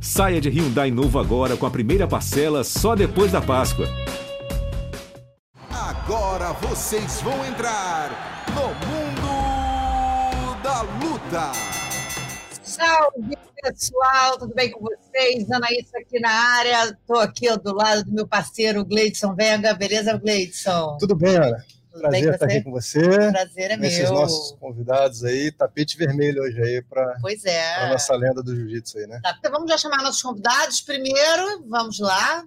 [0.00, 3.86] Saia de Hyundai novo agora com a primeira parcela só depois da Páscoa.
[5.70, 11.52] Agora vocês vão entrar no mundo da luta.
[12.62, 15.50] Salve pessoal, tudo bem com vocês?
[15.50, 20.96] Anaísa aqui na área, estou aqui do lado do meu parceiro Gleidson Venga, beleza, Gleidson?
[20.98, 21.64] Tudo bem, Ana?
[21.98, 23.00] Prazer estar aqui com você.
[23.00, 24.14] Prazer é Esses meu.
[24.14, 27.74] nossos convidados aí, tapete vermelho hoje aí para Pois é.
[27.76, 29.20] a nossa lenda do jiu-jitsu aí, né?
[29.22, 30.80] Tá, então vamos já chamar nossos convidados.
[30.80, 32.44] Primeiro, vamos lá.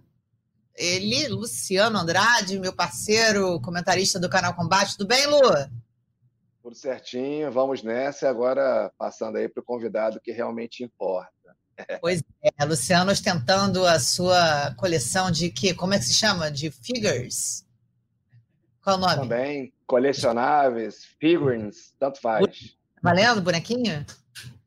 [0.76, 4.98] Ele, Luciano Andrade, meu parceiro, comentarista do canal Combate.
[4.98, 5.42] Tudo bem, Lu?
[6.64, 8.26] Tudo certinho, vamos nessa.
[8.26, 11.30] E agora passando aí para o convidado que realmente importa.
[12.02, 16.52] Pois é, Luciano ostentando a sua coleção de que, como é que se chama?
[16.52, 17.66] De figures.
[18.90, 19.16] Qual o nome?
[19.16, 22.46] Também colecionáveis, figurines, tanto faz.
[23.02, 24.06] Valendo, bonequinho?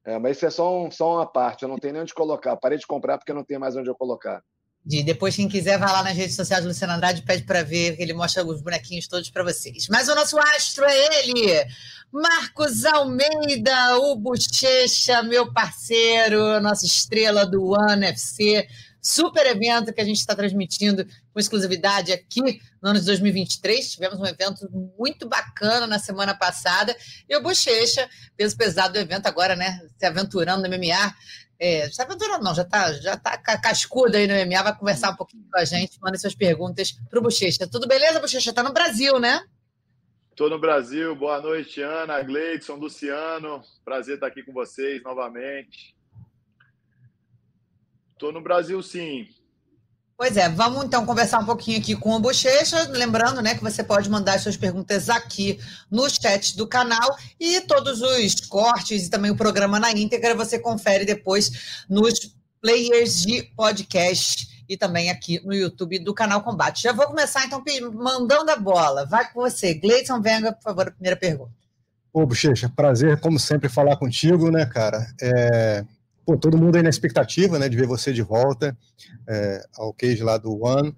[0.05, 2.57] É, mas isso é só, um, só uma parte, eu não tenho nem onde colocar.
[2.57, 4.43] Parei de comprar porque eu não tenho mais onde eu colocar.
[4.85, 7.95] De, depois, quem quiser, vai lá nas redes sociais do Luciano Andrade pede para ver,
[8.01, 9.87] ele mostra os bonequinhos todos para vocês.
[9.89, 11.65] Mas o nosso astro é ele,
[12.13, 18.67] Marcos Almeida, o Bochecha, meu parceiro, nossa estrela do One FC.
[19.05, 23.91] Super evento que a gente está transmitindo com exclusividade aqui no ano de 2023.
[23.91, 26.97] Tivemos um evento muito bacana na semana passada.
[27.29, 29.81] E o Bochecha, peso pesado do evento, agora, né?
[29.99, 31.15] Se aventurando no MMA.
[31.59, 35.17] É, está aventurando, não, já está já tá cascudo aí no MMA, vai conversar um
[35.17, 37.69] pouquinho com a gente, manda suas perguntas para o Bochecha.
[37.69, 38.51] Tudo beleza, Bochecha?
[38.51, 39.45] Está no Brasil, né?
[40.31, 41.15] Estou no Brasil.
[41.15, 43.63] Boa noite, Ana, Gleidson, Luciano.
[43.85, 45.95] Prazer estar aqui com vocês novamente.
[48.23, 49.27] Estou no Brasil, sim.
[50.17, 53.83] Pois é, vamos então conversar um pouquinho aqui com o Bochecha, lembrando, né, que você
[53.83, 55.59] pode mandar suas perguntas aqui
[55.91, 60.57] no chat do canal e todos os cortes e também o programa na íntegra você
[60.57, 66.85] confere depois nos players de podcast e também aqui no YouTube do canal Combate.
[66.85, 67.61] Já vou começar então
[67.93, 69.05] mandando a bola.
[69.05, 71.51] Vai com você, Gleison Venga, por favor, a primeira pergunta.
[72.13, 75.13] Ô, Bochecha, prazer, como sempre, falar contigo, né, cara?
[75.21, 75.85] É,
[76.25, 78.77] pô, todo mundo aí na expectativa, né, de ver você de volta
[79.29, 80.95] é, ao cage lá do One.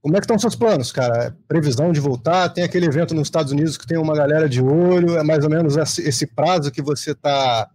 [0.00, 1.36] Como é que estão seus planos, cara?
[1.46, 2.48] Previsão de voltar?
[2.50, 5.50] Tem aquele evento nos Estados Unidos que tem uma galera de olho, é mais ou
[5.50, 7.68] menos esse, prazo que você está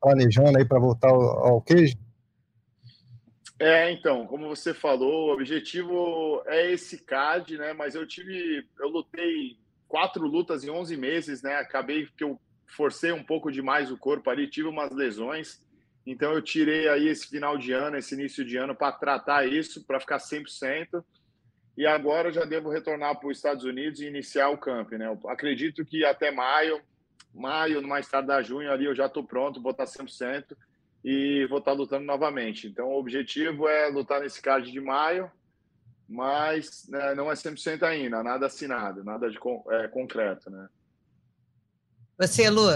[0.00, 1.96] planejando aí para voltar ao, ao cage?
[3.58, 7.72] É, então, como você falou, o objetivo é esse CAD, né?
[7.72, 9.56] Mas eu tive, eu lutei
[9.88, 11.56] quatro lutas em 11 meses, né?
[11.56, 15.62] Acabei que eu forcei um pouco demais o corpo ali, tive umas lesões.
[16.06, 19.84] Então eu tirei aí esse final de ano, esse início de ano para tratar isso,
[19.84, 21.04] para ficar 100%.
[21.76, 25.08] E agora eu já devo retornar para os Estados Unidos e iniciar o camp, né?
[25.08, 26.80] Eu acredito que até maio,
[27.34, 30.56] maio, mais tarde da junho ali eu já estou pronto, vou estar 100%
[31.04, 32.68] e vou estar lutando novamente.
[32.68, 35.30] Então o objetivo é lutar nesse card de maio,
[36.08, 39.38] mas né, não é 100% ainda, nada assinado, nada de
[39.70, 40.68] é, concreto, né?
[42.18, 42.70] Você, Lu?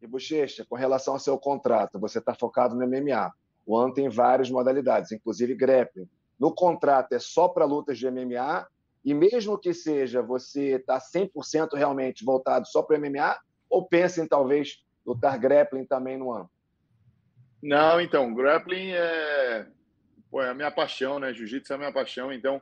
[0.00, 3.32] E Bochecha, com relação ao seu contrato, você está focado no MMA.
[3.66, 6.08] O ano tem várias modalidades, inclusive grappling.
[6.38, 8.66] No contrato é só para lutas de MMA,
[9.04, 13.38] e mesmo que seja, você está 100% realmente voltado só para MMA,
[13.70, 16.50] ou pensa em talvez lutar grappling também no ano?
[17.62, 19.66] Não, então, grappling é,
[20.30, 21.32] pô, é a minha paixão, né?
[21.32, 22.60] Jiu-jitsu é a minha paixão, então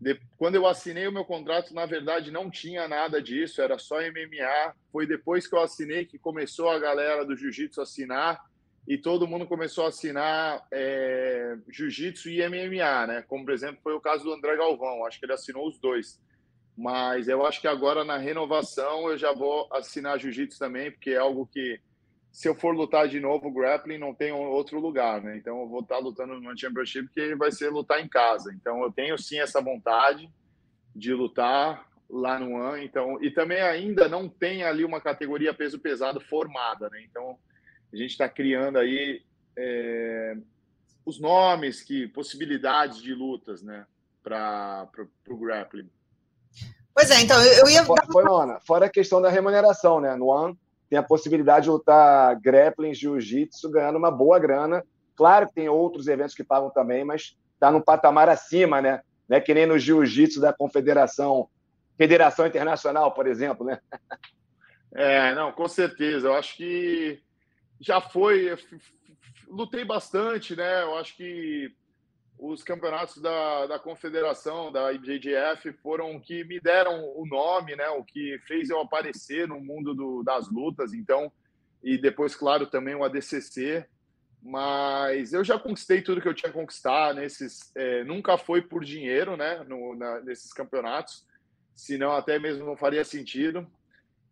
[0.00, 0.18] de...
[0.38, 4.74] Quando eu assinei o meu contrato, na verdade, não tinha nada disso, era só MMA.
[4.90, 8.40] Foi depois que eu assinei que começou a galera do jiu-jitsu assinar
[8.88, 11.56] e todo mundo começou a assinar é...
[11.68, 13.24] jiu-jitsu e MMA, né?
[13.28, 16.18] Como, por exemplo, foi o caso do André Galvão, acho que ele assinou os dois.
[16.76, 21.18] Mas eu acho que agora, na renovação, eu já vou assinar jiu-jitsu também, porque é
[21.18, 21.78] algo que
[22.32, 25.36] se eu for lutar de novo grappling, não tem outro lugar, né?
[25.36, 28.52] Então eu vou estar lutando no Championship que vai ser lutar em casa.
[28.54, 30.30] Então eu tenho sim essa vontade
[30.94, 32.84] de lutar lá no One.
[32.84, 37.02] Então e também ainda não tem ali uma categoria peso pesado formada, né?
[37.02, 37.36] Então
[37.92, 39.22] a gente está criando aí
[39.58, 40.36] é,
[41.04, 43.86] os nomes, que possibilidades de lutas, né?
[44.22, 44.88] Para
[45.28, 45.90] o grappling.
[46.94, 47.84] Pois é, então eu ia.
[47.84, 50.14] Fora, foi, Ana, fora a questão da remuneração, né?
[50.14, 50.56] No One
[50.90, 54.84] tem a possibilidade de lutar grappling, jiu-jitsu, ganhando uma boa grana.
[55.14, 59.00] Claro que tem outros eventos que pagam também, mas está num patamar acima, né?
[59.28, 61.48] Não é que nem no jiu-jitsu da Confederação,
[61.96, 63.78] Federação Internacional, por exemplo, né?
[64.92, 66.26] É, não, com certeza.
[66.26, 67.22] Eu acho que
[67.78, 68.58] já foi.
[69.46, 70.82] Lutei bastante, né?
[70.82, 71.72] Eu acho que
[72.40, 77.88] os campeonatos da, da confederação, da IBJJF, foram o que me deram o nome, né?
[77.90, 80.94] O que fez eu aparecer no mundo do, das lutas.
[80.94, 81.30] Então,
[81.82, 83.86] e depois, claro, também o ADCC.
[84.42, 87.70] Mas eu já conquistei tudo que eu tinha que conquistar nesses.
[87.76, 89.62] É, nunca foi por dinheiro, né?
[89.68, 91.26] No, na, nesses campeonatos,
[91.74, 93.70] senão até mesmo não faria sentido.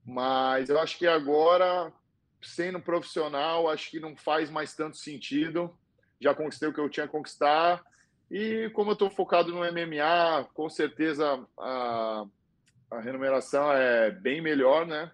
[0.03, 1.93] Mas eu acho que agora,
[2.41, 5.77] sendo profissional, acho que não faz mais tanto sentido.
[6.19, 7.85] Já conquistei o que eu tinha que conquistar.
[8.31, 12.27] E como eu estou focado no MMA, com certeza a,
[12.91, 15.11] a remuneração é bem melhor, né?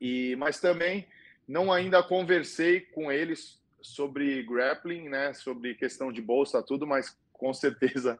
[0.00, 1.06] E, mas também
[1.46, 5.32] não ainda conversei com eles sobre grappling, né?
[5.34, 8.18] Sobre questão de bolsa, tudo, mas com certeza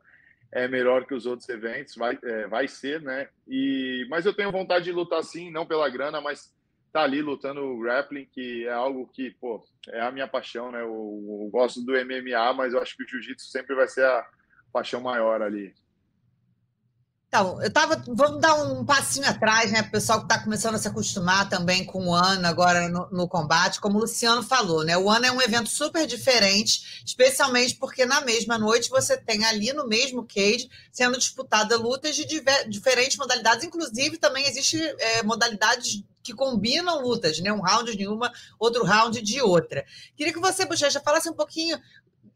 [0.50, 3.28] é melhor que os outros eventos, vai, é, vai ser, né?
[3.46, 6.52] E, mas eu tenho vontade de lutar sim, não pela grana, mas
[6.94, 10.80] tá ali lutando grappling, que é algo que, pô, é a minha paixão, né?
[10.80, 10.86] Eu,
[11.42, 14.24] eu gosto do MMA, mas eu acho que o jiu-jitsu sempre vai ser a
[14.72, 15.74] paixão maior ali.
[17.26, 18.00] Então, eu tava.
[18.06, 19.80] Vamos dar um passinho atrás, né?
[19.80, 23.26] O pessoal que está começando a se acostumar também com o ano agora no, no,
[23.26, 24.96] combate, como o Luciano falou, né?
[24.96, 29.72] O ano é um evento super diferente, especialmente porque na mesma noite você tem ali
[29.72, 36.04] no mesmo cage sendo disputada lutas de diver, diferentes modalidades, inclusive também existe é, modalidades
[36.24, 37.52] que combinam lutas, né?
[37.52, 39.84] Um round de uma, outro round de outra.
[40.16, 41.78] Queria que você, Bochecha, falasse um pouquinho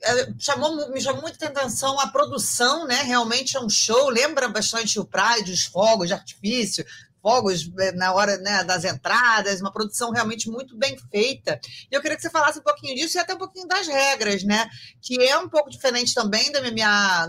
[0.01, 3.03] é, chamou, me chamou muita atenção a produção, né?
[3.03, 6.85] Realmente é um show, lembra bastante o Pride, os fogos de artifício,
[7.21, 11.59] fogos é, na hora né, das entradas, uma produção realmente muito bem feita.
[11.91, 14.45] E eu queria que você falasse um pouquinho disso e até um pouquinho das regras,
[14.45, 14.69] né?
[15.01, 17.27] Que é um pouco diferente também da MMA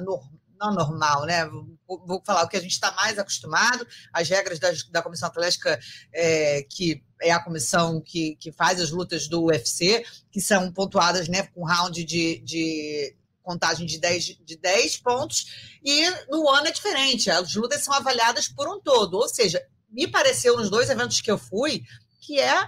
[0.59, 1.49] não normal, né?
[1.87, 5.79] Vou, falar o que a gente está mais acostumado, as regras da, da Comissão Atlética,
[6.13, 11.27] é, que é a comissão que, que faz as lutas do UFC, que são pontuadas
[11.27, 16.71] né, com round de, de contagem de 10, de 10 pontos, e no ano é
[16.71, 21.19] diferente, as lutas são avaliadas por um todo, ou seja, me pareceu nos dois eventos
[21.19, 21.83] que eu fui
[22.21, 22.67] que é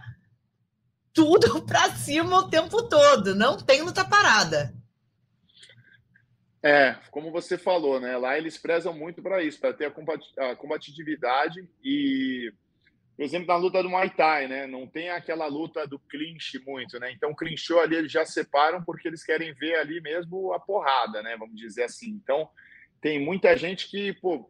[1.14, 4.74] tudo para cima o tempo todo, não tem luta parada.
[6.64, 8.16] É, como você falou, né?
[8.18, 9.92] Lá eles prezam muito para isso, para ter
[10.38, 12.54] a combatividade e,
[13.18, 14.68] por exemplo, na luta do Muay Thai, né?
[14.68, 17.12] Não tem aquela luta do clinch muito, né?
[17.12, 21.36] Então, clinchou ali, eles já separam porque eles querem ver ali mesmo a porrada, né?
[21.36, 22.10] Vamos dizer assim.
[22.12, 22.48] Então,
[23.02, 24.48] tem muita gente que, pô,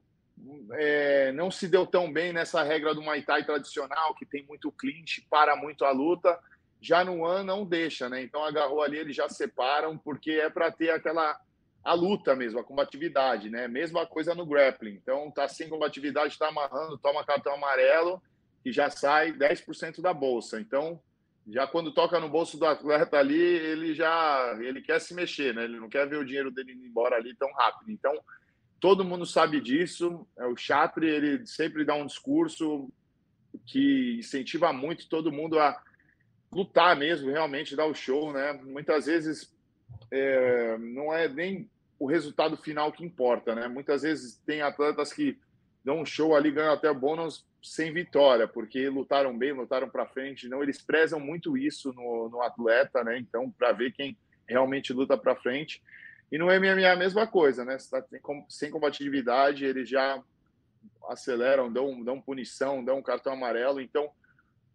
[0.73, 4.69] é, não se deu tão bem nessa regra do Muay Thai tradicional, que tem muito
[4.69, 6.37] clinch, para muito a luta.
[6.81, 8.21] Já no One não deixa, né?
[8.21, 11.39] Então, agarrou ali, eles já separam, porque é para ter aquela
[11.83, 13.67] a luta mesmo, a combatividade, né?
[13.67, 14.93] Mesma coisa no grappling.
[14.93, 18.21] Então, tá sem combatividade, tá amarrando, toma cartão amarelo
[18.63, 20.59] e já sai 10% da bolsa.
[20.59, 21.01] Então,
[21.47, 25.63] já quando toca no bolso do atleta ali, ele já ele quer se mexer, né?
[25.63, 27.91] Ele não quer ver o dinheiro dele indo embora ali tão rápido.
[27.91, 28.13] Então,
[28.79, 30.27] todo mundo sabe disso.
[30.37, 32.91] É, o Chatri, ele sempre dá um discurso
[33.65, 35.81] que incentiva muito todo mundo a
[36.53, 38.53] lutar mesmo, realmente dar o show, né?
[38.53, 39.51] Muitas vezes
[40.11, 43.67] é, não é nem o resultado final que importa, né?
[43.67, 45.39] Muitas vezes tem atletas que
[45.83, 50.49] dão um show ali, ganham até bônus sem vitória, porque lutaram bem, lutaram para frente.
[50.49, 53.17] Não, eles prezam muito isso no, no atleta, né?
[53.17, 54.17] Então, para ver quem
[54.47, 55.81] realmente luta para frente.
[56.31, 57.77] E no MMA é a mesma coisa, né?
[57.89, 58.03] Tá
[58.49, 60.21] sem combatividade, eles já
[61.09, 63.79] aceleram, dão, dão punição, dão cartão amarelo.
[63.81, 64.09] Então,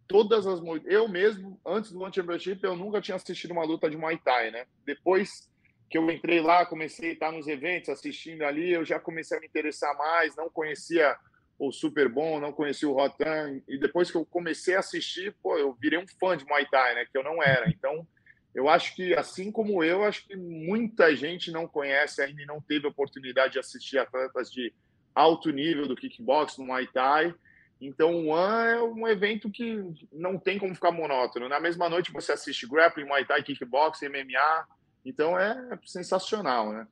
[0.07, 3.97] todas as eu mesmo antes do One Championship eu nunca tinha assistido uma luta de
[3.97, 4.65] Muay Thai, né?
[4.85, 5.49] Depois
[5.89, 9.39] que eu entrei lá, comecei a estar nos eventos, assistindo ali, eu já comecei a
[9.39, 11.17] me interessar mais, não conhecia
[11.57, 15.57] o Super Bom, não conhecia o Rotan, e depois que eu comecei a assistir, pô,
[15.57, 17.69] eu virei um fã de Muay Thai, né, que eu não era.
[17.69, 18.05] Então,
[18.53, 22.61] eu acho que assim como eu, acho que muita gente não conhece ainda e não
[22.61, 24.73] teve oportunidade de assistir atletas de
[25.15, 27.33] alto nível do kickbox no Muay Thai
[27.79, 31.47] então, o One é um evento que não tem como ficar monótono.
[31.47, 34.67] Na mesma noite você assiste grappling, Muay Thai, kickboxing, MMA.
[35.05, 36.87] Então, é sensacional, né?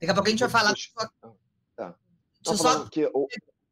[0.00, 0.74] Daqui a pouco a gente vai falar...
[1.76, 1.94] Tá.
[2.42, 2.88] Só...
[2.88, 3.10] Que...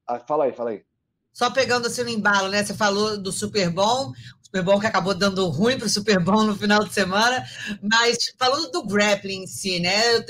[0.07, 0.85] Ah, fala aí, fala aí.
[1.33, 2.65] Só pegando assim no embalo, né?
[2.65, 6.43] Você falou do Super Bom, Super Bom que acabou dando ruim para o Super Bom
[6.43, 7.45] no final de semana,
[7.83, 10.21] mas falando do grappling em si, né?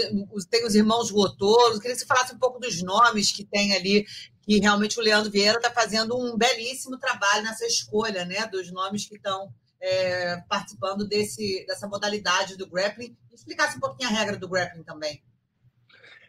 [0.51, 4.05] Tem os irmãos Rotoros, queria que você falasse um pouco dos nomes que tem ali
[4.49, 9.07] e realmente o Leandro Vieira está fazendo um belíssimo trabalho nessa escolha né, dos nomes
[9.07, 13.15] que estão é, participando desse, dessa modalidade do grappling.
[13.31, 15.23] Explicasse um pouquinho a regra do grappling também.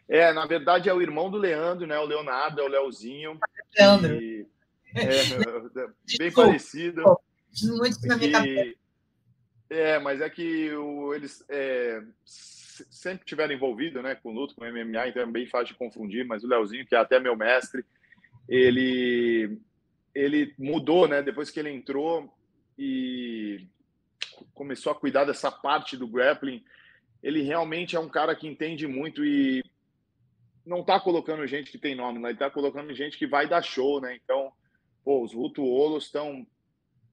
[0.06, 1.98] É, na verdade é o irmão do Leandro, né?
[1.98, 3.38] O Leonardo, é o Leozinho.
[3.74, 4.14] Leandro.
[4.20, 4.46] E,
[4.94, 7.02] é, bem parecido.
[7.62, 8.74] Muito na minha cabeça.
[9.70, 15.08] É, mas é que o, eles é, sempre tiveram envolvido né, com luta, com MMA,
[15.08, 17.84] então é bem fácil de confundir, mas o Leozinho, que é até meu mestre,
[18.48, 19.58] ele
[20.14, 21.22] ele mudou, né?
[21.22, 22.32] Depois que ele entrou
[22.78, 23.66] e
[24.54, 26.64] começou a cuidar dessa parte do grappling.
[27.22, 29.62] Ele realmente é um cara que entende muito e
[30.64, 34.00] não está colocando gente que tem nome, ele está colocando gente que vai dar show,
[34.00, 34.18] né?
[34.22, 34.52] Então,
[35.04, 36.46] pô, os Rutuolos estão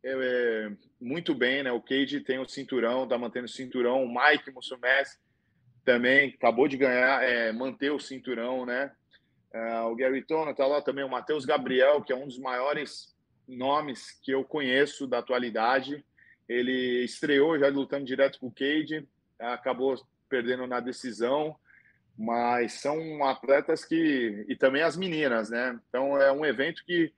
[0.03, 1.71] é, é, muito bem, né?
[1.71, 4.03] O Cage tem o cinturão, está mantendo o cinturão.
[4.03, 5.17] O Mike Mussumessi
[5.83, 8.91] também acabou de ganhar, é, manter o cinturão, né?
[9.53, 13.15] É, o Gary Tona está lá também, o Matheus Gabriel, que é um dos maiores
[13.47, 16.05] nomes que eu conheço da atualidade.
[16.47, 19.07] Ele estreou já lutando direto com o Cage,
[19.39, 19.95] acabou
[20.29, 21.55] perdendo na decisão,
[22.17, 24.45] mas são atletas que.
[24.47, 25.79] E também as meninas, né?
[25.87, 27.13] Então é um evento que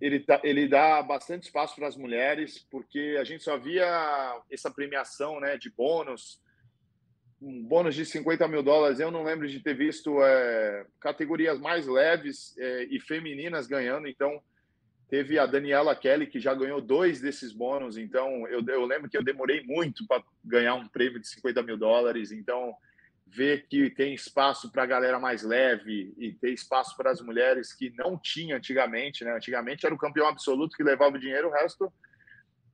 [0.00, 4.70] ele, tá, ele dá bastante espaço para as mulheres, porque a gente só via essa
[4.70, 6.40] premiação né, de bônus,
[7.42, 9.00] um bônus de 50 mil dólares.
[9.00, 14.40] Eu não lembro de ter visto é, categorias mais leves é, e femininas ganhando, então
[15.12, 17.98] Teve a Daniela Kelly, que já ganhou dois desses bônus.
[17.98, 21.76] Então, eu, eu lembro que eu demorei muito para ganhar um prêmio de 50 mil
[21.76, 22.32] dólares.
[22.32, 22.74] Então,
[23.26, 27.74] ver que tem espaço para a galera mais leve e tem espaço para as mulheres
[27.74, 29.22] que não tinha antigamente.
[29.22, 29.36] Né?
[29.36, 31.92] Antigamente era o campeão absoluto que levava o dinheiro, o resto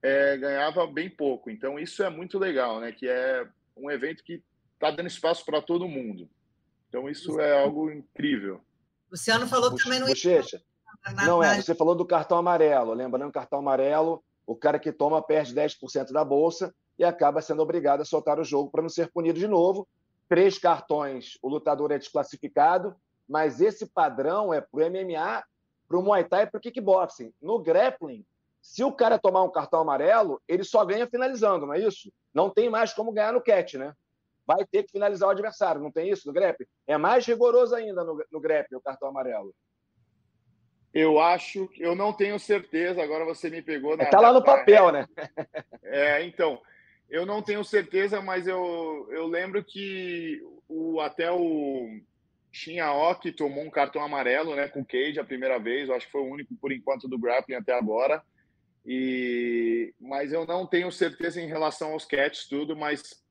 [0.00, 1.50] é, ganhava bem pouco.
[1.50, 2.92] Então, isso é muito legal, né?
[2.92, 4.40] que é um evento que
[4.78, 6.28] está dando espaço para todo mundo.
[6.88, 8.60] Então, isso é algo incrível.
[9.10, 10.06] Luciano falou também no.
[10.06, 10.62] Bochecha,
[11.24, 12.94] não é, você falou do cartão amarelo.
[12.94, 18.00] Lembrando, cartão amarelo, o cara que toma perde 10% da bolsa e acaba sendo obrigado
[18.00, 19.86] a soltar o jogo para não ser punido de novo.
[20.28, 22.94] Três cartões, o lutador é desclassificado,
[23.28, 25.44] mas esse padrão é para o MMA,
[25.86, 27.32] para o Muay Thai e para o kickboxing.
[27.40, 28.24] No grappling,
[28.60, 32.12] se o cara tomar um cartão amarelo, ele só ganha finalizando, não é isso?
[32.34, 33.94] Não tem mais como ganhar no catch, né?
[34.48, 36.66] Vai ter que finalizar o adversário, não tem isso no grappling?
[36.86, 39.54] É mais rigoroso ainda no, no grappling o cartão amarelo.
[40.94, 43.94] Eu acho, eu não tenho certeza, agora você me pegou.
[43.94, 45.06] Está lá no papel, né?
[45.90, 46.60] É, então,
[47.08, 51.98] eu não tenho certeza, mas eu, eu lembro que o, até o
[52.52, 56.12] Shinhaoki tomou um cartão amarelo né, com o Cage a primeira vez, eu acho que
[56.12, 58.22] foi o único por enquanto do grappling até agora.
[58.84, 63.22] E, mas eu não tenho certeza em relação aos catches, tudo, mas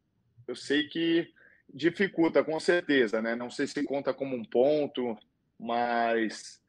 [0.48, 1.32] eu sei que
[1.74, 3.36] dificulta, com certeza, né?
[3.36, 5.18] Não sei se conta como um ponto,
[5.60, 6.62] mas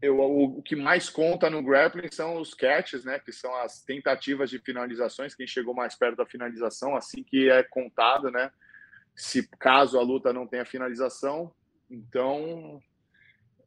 [0.00, 3.18] eu, o, que mais conta no grappling são os catches, né?
[3.18, 7.62] Que são as tentativas de finalizações, quem chegou mais perto da finalização, assim que é
[7.62, 8.50] contado, né?
[9.14, 11.54] Se caso a luta não tenha finalização,
[11.90, 12.82] então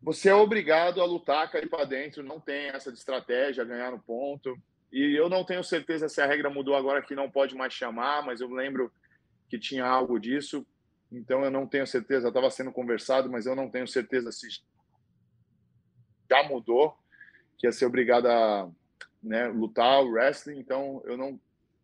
[0.02, 4.00] você é obrigado a lutar, cair para dentro, não tem essa de estratégia, ganhar no
[4.00, 4.58] ponto.
[4.92, 8.26] E eu não tenho certeza se a regra mudou agora que não pode mais chamar,
[8.26, 8.92] mas eu lembro
[9.50, 10.66] que tinha algo disso.
[11.12, 14.48] Então eu não tenho certeza, estava sendo conversado, mas eu não tenho certeza se
[16.30, 16.98] já mudou,
[17.58, 18.70] que ia ser obrigado a
[19.22, 21.40] né, lutar o wrestling, então eu não.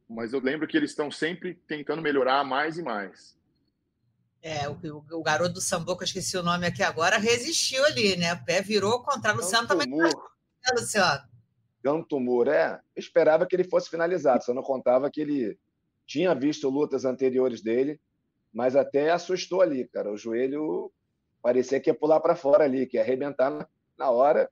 [0.09, 3.37] Mas eu lembro que eles estão sempre tentando melhorar mais e mais.
[4.41, 4.75] É, o,
[5.11, 8.33] o, garoto do Sambo, que eu esqueci o nome aqui agora, resistiu ali, né?
[8.33, 9.87] O pé virou contra o Luciano também.
[9.93, 11.30] É, Luciano.
[11.83, 12.79] Gantumur, é.
[12.95, 15.57] Eu esperava que ele fosse finalizado, só não contava que ele
[16.05, 17.99] tinha visto lutas anteriores dele,
[18.53, 20.11] mas até assustou ali, cara.
[20.11, 20.91] O joelho
[21.41, 24.49] parecia que ia pular para fora ali, que ia arrebentar na hora.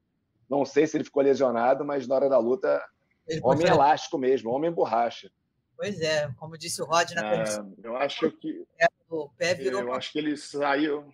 [0.50, 2.83] Não sei se ele ficou lesionado, mas na hora da luta,
[3.27, 3.75] ele homem foi...
[3.75, 5.29] elástico mesmo, homem borracha.
[5.77, 7.43] Pois é, como disse o Rod na é,
[7.83, 8.65] Eu acho que.
[9.09, 9.81] O pé virou.
[9.81, 11.13] Eu acho que ele saiu.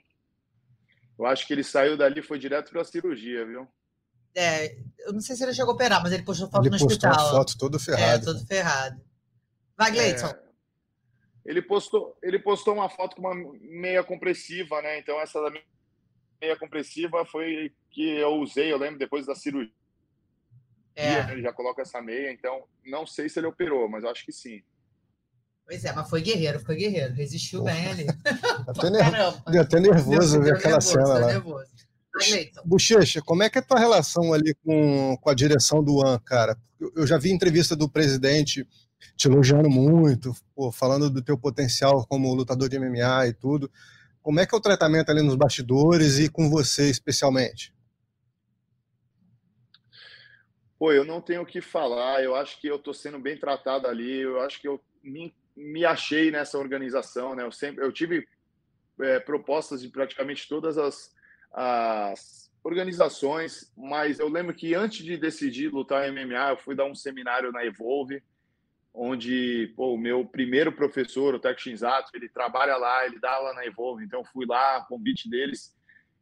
[1.18, 3.68] Eu acho que ele saiu dali foi direto para a cirurgia, viu?
[4.36, 6.78] É, eu não sei se ele chegou a operar, mas ele postou foto ele no
[6.78, 7.32] postou hospital.
[7.32, 8.04] foto todo ferrado.
[8.04, 9.02] É, todo ferrado.
[9.78, 10.28] Vai, Gleison.
[10.28, 10.40] É,
[11.46, 15.00] ele postou, ele postou uma foto com uma meia compressiva, né?
[15.00, 15.52] Então essa da
[16.42, 19.72] meia compressiva foi que eu usei, eu lembro, depois da cirurgia.
[20.96, 21.32] É.
[21.32, 24.62] Ele já coloca essa meia, então não sei se ele operou, mas acho que sim.
[25.66, 28.06] Pois é, mas foi guerreiro, foi guerreiro, resistiu bem ali.
[28.68, 29.42] Até, nerv...
[29.50, 31.28] Deu até nervoso ver aquela nervoso, cena lá.
[31.28, 31.72] Nervoso.
[32.64, 36.20] Bochecha, como é que é a tua relação ali com, com a direção do AN,
[36.20, 36.58] cara?
[36.96, 38.68] Eu já vi entrevista do presidente
[39.16, 43.70] te elogiando muito, pô, falando do teu potencial como lutador de MMA e tudo.
[44.22, 47.74] Como é que é o tratamento ali nos bastidores e com você especialmente?
[50.78, 52.24] Pô, eu não tenho o que falar.
[52.24, 54.22] Eu acho que eu estou sendo bem tratado ali.
[54.22, 57.44] Eu acho que eu me, me achei nessa organização, né?
[57.44, 58.28] Eu sempre, eu tive
[59.02, 61.12] é, propostas de praticamente todas as,
[61.56, 66.96] as organizações, mas eu lembro que antes de decidir lutar MMA, eu fui dar um
[66.96, 68.22] seminário na Evolve
[68.96, 73.54] onde pô, o meu primeiro professor, o Teco Shinzato, ele trabalha lá, ele dá aula
[73.54, 75.76] na Evolve, então fui lá, convite deles,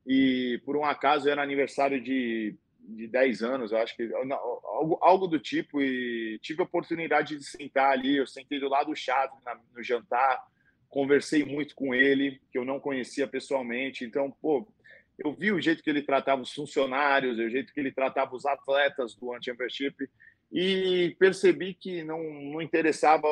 [0.06, 5.40] e por um acaso era aniversário de de 10 anos, acho que algo, algo do
[5.40, 9.32] tipo, e tive a oportunidade de sentar ali, eu sentei do lado do chato
[9.74, 10.44] no jantar,
[10.90, 14.68] conversei muito com ele, que eu não conhecia pessoalmente, então, pô,
[15.18, 18.46] eu vi o jeito que ele tratava os funcionários, o jeito que ele tratava os
[18.46, 20.10] atletas do One Championship,
[20.52, 23.28] e percebi que não, não interessava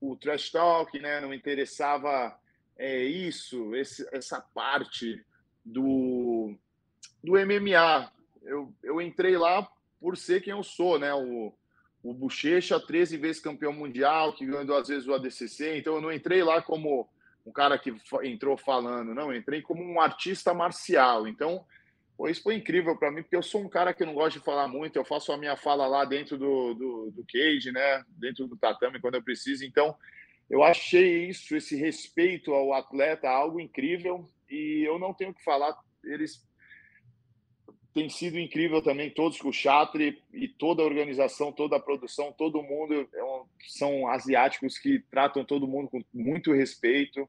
[0.00, 1.20] o trash talk, né?
[1.20, 2.38] não interessava
[2.76, 5.24] é, isso, esse, essa parte
[5.64, 6.54] do,
[7.22, 8.10] do MMA.
[8.42, 9.68] Eu, eu entrei lá
[10.00, 11.12] por ser quem eu sou, né?
[11.14, 11.52] O,
[12.02, 16.12] o Bochecha, 13 vezes campeão mundial, que ganhou duas vezes o ADCC, então eu não
[16.12, 17.08] entrei lá como
[17.46, 21.28] um cara que entrou falando, não, entrei como um artista marcial.
[21.28, 21.64] Então,
[22.28, 24.66] isso foi incrível para mim, porque eu sou um cara que não gosta de falar
[24.66, 28.04] muito, eu faço a minha fala lá dentro do, do, do cage, né?
[28.08, 29.64] Dentro do tatame quando eu preciso.
[29.64, 29.94] Então,
[30.50, 35.76] eu achei isso, esse respeito ao atleta, algo incrível e eu não tenho que falar.
[36.02, 36.44] Eles
[37.94, 42.32] têm sido incrível também, todos com o Chatri e toda a organização, toda a produção,
[42.32, 47.28] todo mundo é são asiáticos que tratam todo mundo com muito respeito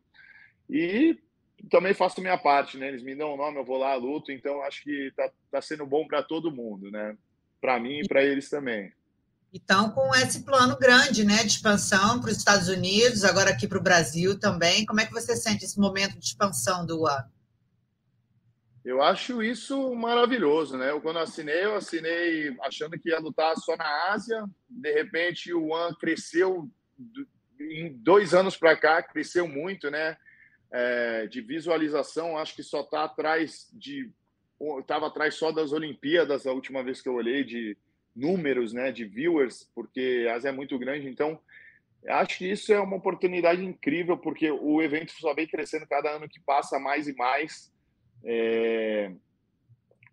[0.69, 1.17] e
[1.69, 2.87] também faço minha parte, né?
[2.87, 5.85] Eles me dão o nome, eu vou lá, luto, então acho que tá, tá sendo
[5.85, 7.17] bom para todo mundo, né?
[7.59, 8.91] Para mim e para eles também.
[9.53, 13.77] Então, com esse plano grande né, de expansão para os Estados Unidos, agora aqui para
[13.77, 17.25] o Brasil também, como é que você sente esse momento de expansão do One?
[18.83, 20.91] Eu acho isso maravilhoso, né?
[20.91, 24.45] Eu, quando assinei, eu assinei achando que ia lutar só na Ásia.
[24.69, 26.69] De repente, o One cresceu
[27.59, 30.15] em dois anos para cá, cresceu muito, né?
[30.71, 34.09] É, de visualização, acho que só está atrás de.
[34.79, 37.77] Estava atrás só das Olimpíadas a última vez que eu olhei, de
[38.15, 41.07] números né, de viewers, porque a Ásia é muito grande.
[41.07, 41.39] Então,
[42.07, 46.27] acho que isso é uma oportunidade incrível, porque o evento só vem crescendo cada ano
[46.27, 47.71] que passa mais e mais.
[48.25, 49.11] É...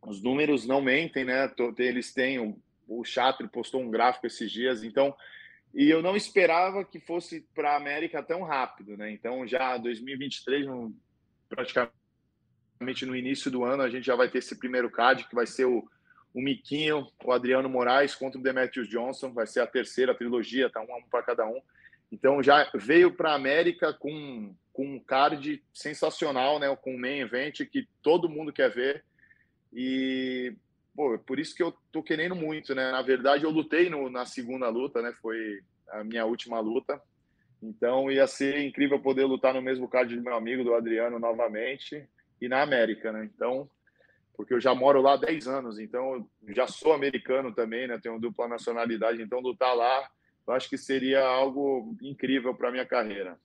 [0.03, 1.51] Os números não mentem, né?
[1.79, 2.57] Eles têm.
[2.87, 5.17] O Chatri postou um gráfico esses dias, então.
[5.75, 9.11] E eu não esperava que fosse para a América tão rápido, né?
[9.11, 10.67] Então, já 2023,
[11.49, 15.47] praticamente no início do ano, a gente já vai ter esse primeiro CAD, que vai
[15.47, 15.85] ser o
[16.35, 20.81] o Miquinho, o Adriano Moraes contra o Demetrius Johnson, vai ser a terceira trilogia, tá
[20.81, 21.61] um a um para cada um.
[22.11, 26.75] Então já veio para a América com, com um card sensacional, né?
[26.75, 29.05] Com um main event que todo mundo quer ver.
[29.73, 30.57] E
[30.95, 32.91] pô, por isso que eu tô querendo muito, né?
[32.91, 35.13] Na verdade, eu lutei no, na segunda luta, né?
[35.21, 37.01] Foi a minha última luta.
[37.63, 42.07] Então ia ser incrível poder lutar no mesmo card do meu amigo, do Adriano, novamente,
[42.41, 43.25] e na América, né?
[43.25, 43.69] Então
[44.37, 47.99] porque eu já moro lá há 10 anos, então já sou americano também, né?
[48.03, 50.11] Tenho dupla nacionalidade, então lutar lá,
[50.47, 53.39] eu acho que seria algo incrível para minha carreira.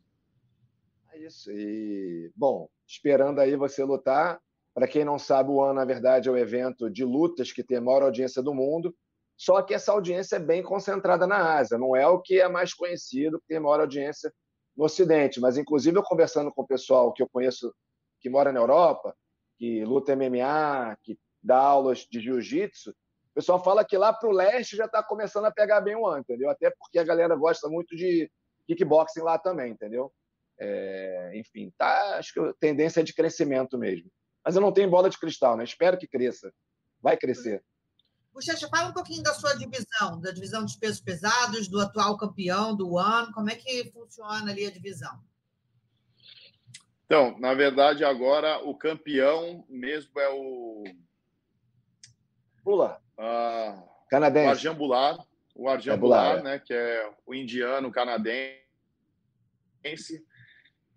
[1.14, 1.52] É isso.
[1.52, 4.42] E bom, esperando aí você lutar.
[4.80, 7.80] Para quem não sabe, o ano na verdade é o evento de lutas que tem
[7.80, 8.96] a maior audiência do mundo.
[9.36, 12.74] Só que essa audiência é bem concentrada na Ásia, não é o que é mais
[12.74, 14.34] conhecido, que tem a maior audiência
[14.78, 15.42] no Ocidente.
[15.42, 17.76] Mas, inclusive, eu conversando com o pessoal que eu conheço
[18.22, 19.14] que mora na Europa,
[19.58, 24.32] que luta MMA, que dá aulas de jiu-jitsu, o pessoal fala que lá para o
[24.32, 26.50] leste já está começando a pegar bem o ano, entendeu?
[26.50, 28.32] Até porque a galera gosta muito de
[28.66, 30.10] kickboxing lá também, entendeu?
[30.58, 34.10] É, enfim, tá, acho que a tendência é de crescimento mesmo.
[34.50, 35.64] Mas eu não tenho bola de cristal, né?
[35.64, 36.52] Espero que cresça.
[37.00, 37.64] Vai crescer.
[38.34, 42.76] Bochecha, fala um pouquinho da sua divisão, da divisão dos pesos pesados, do atual campeão
[42.76, 45.24] do ano, como é que funciona ali a divisão?
[47.06, 50.84] Então, na verdade, agora o campeão mesmo é o.
[52.64, 53.00] Pula.
[53.20, 54.48] Ah, canadense.
[54.48, 55.28] O Arjan Bular.
[55.54, 56.42] O Arjan é Bular, é.
[56.42, 56.58] né?
[56.58, 58.66] Que é o indiano canadense,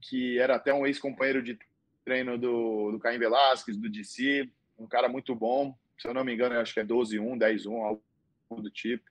[0.01, 1.59] que era até um ex-companheiro de
[2.05, 4.49] treino do, do Caim Velasquez, do DC.
[4.79, 5.77] Um cara muito bom.
[5.99, 8.03] Se eu não me engano, acho que é 12-1, 10-1, algo
[8.51, 9.05] do tipo.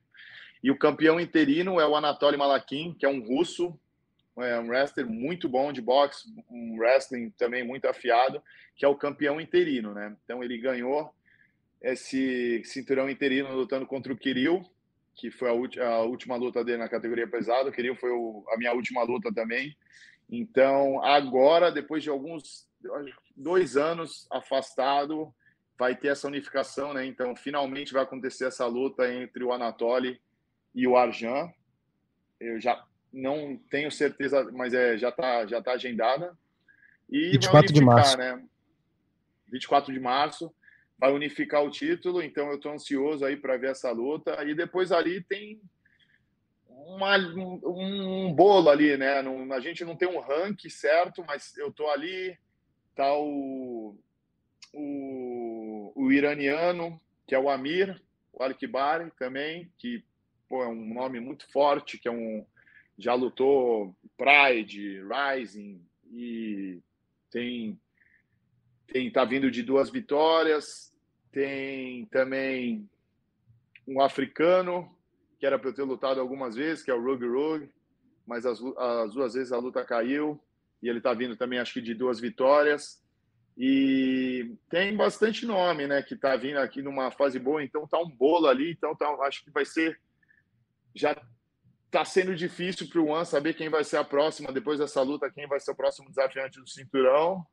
[0.62, 3.78] E o campeão interino é o Anatoly Malakin, que é um russo,
[4.38, 8.42] é um wrestler muito bom de boxe, um wrestling também muito afiado,
[8.76, 10.16] que é o campeão interino, né?
[10.24, 11.12] Então ele ganhou
[11.80, 14.62] esse cinturão interino lutando contra o Kirill,
[15.14, 17.68] que foi a, a última luta dele na categoria pesada.
[17.68, 19.76] O Kirill foi o, a minha última luta também.
[20.30, 22.66] Então agora, depois de alguns
[23.36, 25.32] dois anos afastado,
[25.78, 27.04] vai ter essa unificação, né?
[27.04, 30.20] Então finalmente vai acontecer essa luta entre o Anatoly
[30.74, 31.50] e o Arjan.
[32.40, 36.36] Eu já não tenho certeza, mas é, já está já tá agendada.
[37.08, 38.16] E 24 de março.
[38.16, 38.44] Né?
[39.48, 40.54] 24 de março
[40.98, 44.42] vai unificar o título, então eu estou ansioso aí para ver essa luta.
[44.44, 45.60] E depois ali tem
[46.68, 47.60] uma, um,
[48.28, 49.20] um, bolo ali, né?
[49.20, 52.36] Não, a gente não tem um ranking certo, mas eu estou ali,
[52.94, 53.96] tá o,
[54.72, 58.00] o, o iraniano, que é o Amir,
[58.32, 60.04] o Alkibari também, que
[60.48, 62.44] pô, é um nome muito forte, que é um
[62.98, 66.80] já lutou Pride, Rising e
[67.30, 67.78] tem
[68.86, 70.94] tem tá vindo de duas vitórias,
[71.30, 72.88] tem também
[73.88, 74.94] um africano
[75.38, 77.68] que era para eu ter lutado algumas vezes, que é o Rug Rug,
[78.26, 80.38] mas as, as duas vezes a luta caiu
[80.82, 83.00] e ele está vindo também acho que de duas vitórias.
[83.56, 88.08] E tem bastante nome, né, que está vindo aqui numa fase boa, então tá um
[88.08, 90.00] bolo ali, então tá, acho que vai ser
[90.94, 91.16] já
[91.90, 95.30] tá sendo difícil para o One saber quem vai ser a próxima depois dessa luta,
[95.30, 97.44] quem vai ser o próximo desafiante do cinturão.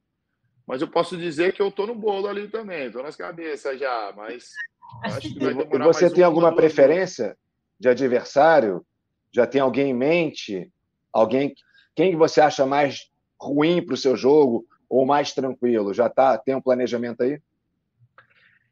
[0.66, 4.14] Mas eu posso dizer que eu tô no bolo ali também, tô nas cabeças já,
[4.16, 4.52] mas
[5.04, 7.38] acho que vai demorar E você tem alguma preferência
[7.78, 8.86] de adversário?
[9.32, 10.72] Já tem alguém em mente?
[11.12, 11.54] Alguém
[11.96, 13.10] quem você acha mais
[13.40, 15.94] ruim para o seu jogo ou mais tranquilo?
[15.94, 17.42] Já tá, tem um planejamento aí?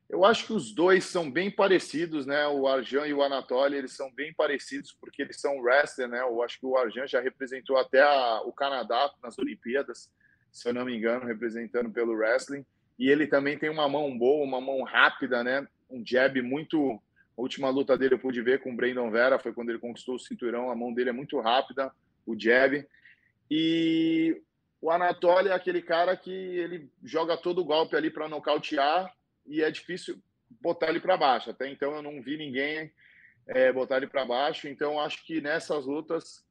[0.09, 2.47] Eu acho que os dois são bem parecidos, né?
[2.47, 6.21] O Arjan e o Anatoly, eles são bem parecidos porque eles são wrestler, né?
[6.21, 10.09] Eu acho que o Arjan já representou até a, o Canadá nas Olimpíadas,
[10.49, 12.65] se eu não me engano, representando pelo wrestling.
[12.97, 15.67] E ele também tem uma mão boa, uma mão rápida, né?
[15.89, 17.01] Um jab muito.
[17.37, 20.15] A última luta dele eu pude ver com o Brandon Vera, foi quando ele conquistou
[20.15, 20.71] o cinturão.
[20.71, 21.91] A mão dele é muito rápida,
[22.25, 22.87] o jab.
[23.51, 24.41] E
[24.81, 29.11] o Anatoly é aquele cara que ele joga todo o golpe ali para nocautear
[29.45, 30.21] e é difícil
[30.61, 31.49] botar ele para baixo.
[31.49, 32.91] Até então eu não vi ninguém
[33.47, 34.67] é, botar ele para baixo.
[34.67, 36.45] Então acho que nessas lutas,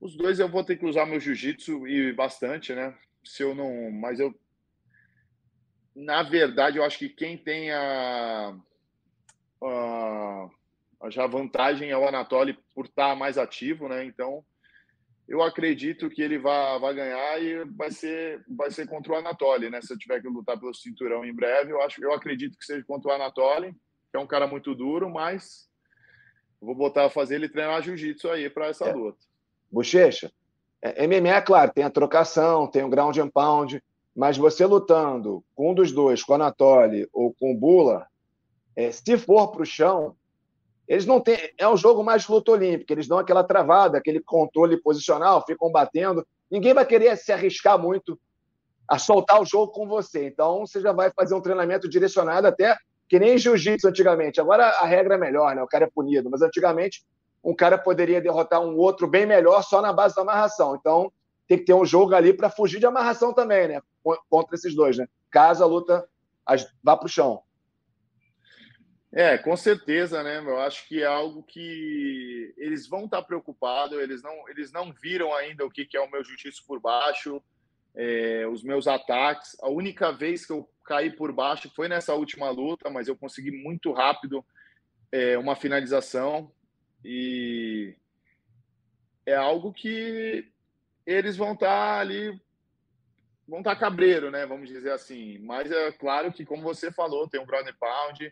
[0.00, 2.96] os dois eu vou ter que usar meu jiu-jitsu e bastante, né?
[3.24, 3.90] Se eu não.
[3.90, 4.34] Mas eu.
[5.94, 8.56] Na verdade, eu acho que quem tem a.
[9.62, 10.48] a
[11.10, 14.04] já vantagem é o Anatoly por estar mais ativo, né?
[14.04, 14.44] Então
[15.28, 19.68] eu acredito que ele vai, vai ganhar e vai ser, vai ser contra o Anatoly,
[19.68, 19.80] né?
[19.82, 22.84] Se eu tiver que lutar pelo cinturão em breve, eu acho, eu acredito que seja
[22.84, 25.68] contra o Anatoly, que é um cara muito duro, mas
[26.60, 28.92] vou botar fazer ele treinar jiu-jitsu aí para essa é.
[28.92, 29.18] luta.
[29.70, 30.30] Bochecha,
[30.80, 33.82] é, MMA, claro, tem a trocação, tem o ground and pound,
[34.14, 38.06] mas você lutando com um dos dois, com o Anatoly ou com o Bula,
[38.76, 40.16] é, se for para o chão,
[40.88, 41.36] eles não têm.
[41.58, 46.26] É um jogo mais luta olímpica, eles dão aquela travada, aquele controle posicional, ficam batendo.
[46.50, 48.18] Ninguém vai querer se arriscar muito
[48.88, 50.26] a soltar o jogo com você.
[50.26, 52.76] Então, você já vai fazer um treinamento direcionado até
[53.08, 54.40] que nem jiu-jitsu antigamente.
[54.40, 55.62] Agora a regra é melhor, né?
[55.62, 56.30] O cara é punido.
[56.30, 57.04] Mas antigamente,
[57.42, 60.76] um cara poderia derrotar um outro bem melhor só na base da amarração.
[60.76, 61.12] Então,
[61.48, 63.80] tem que ter um jogo ali para fugir de amarração também, né?
[64.28, 65.06] Contra esses dois, né?
[65.30, 66.08] Caso a luta
[66.82, 67.42] vá para o chão.
[69.16, 70.40] É, com certeza, né?
[70.40, 75.34] Eu acho que é algo que eles vão estar preocupados, eles não, eles não viram
[75.34, 77.42] ainda o que, que é o meu jiu-jitsu por baixo,
[77.94, 79.56] é, os meus ataques.
[79.62, 83.50] A única vez que eu caí por baixo foi nessa última luta, mas eu consegui
[83.50, 84.44] muito rápido
[85.10, 86.52] é, uma finalização
[87.02, 87.96] e
[89.24, 90.46] é algo que
[91.06, 92.38] eles vão estar ali,
[93.48, 94.44] vão estar cabreiro, né?
[94.44, 95.38] Vamos dizer assim.
[95.38, 98.30] Mas é claro que, como você falou, tem um ground pound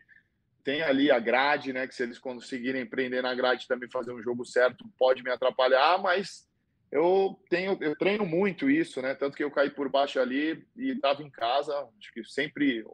[0.65, 1.87] tem ali a grade, né?
[1.87, 6.01] Que se eles conseguirem prender na grade também fazer um jogo certo, pode me atrapalhar,
[6.03, 6.49] mas
[6.91, 9.15] eu tenho, eu treino muito isso, né?
[9.15, 12.85] Tanto que eu caí por baixo ali e estava em casa, acho que sempre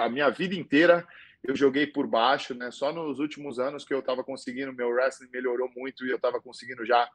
[0.00, 1.06] a minha vida inteira
[1.42, 2.70] eu joguei por baixo, né?
[2.70, 6.40] Só nos últimos anos que eu estava conseguindo, meu wrestling melhorou muito e eu estava
[6.40, 7.08] conseguindo já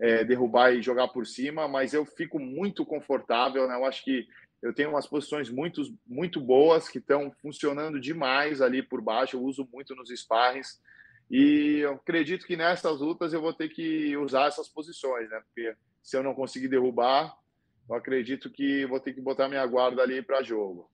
[0.00, 3.76] é, derrubar e jogar por cima, mas eu fico muito confortável, né?
[3.76, 4.26] Eu acho que
[4.62, 9.36] eu tenho umas posições muito, muito boas que estão funcionando demais ali por baixo.
[9.36, 10.80] Eu uso muito nos sparrings.
[11.30, 15.40] E eu acredito que nessas lutas eu vou ter que usar essas posições, né?
[15.46, 17.38] Porque se eu não conseguir derrubar,
[17.88, 20.90] eu acredito que vou ter que botar minha guarda ali para jogo.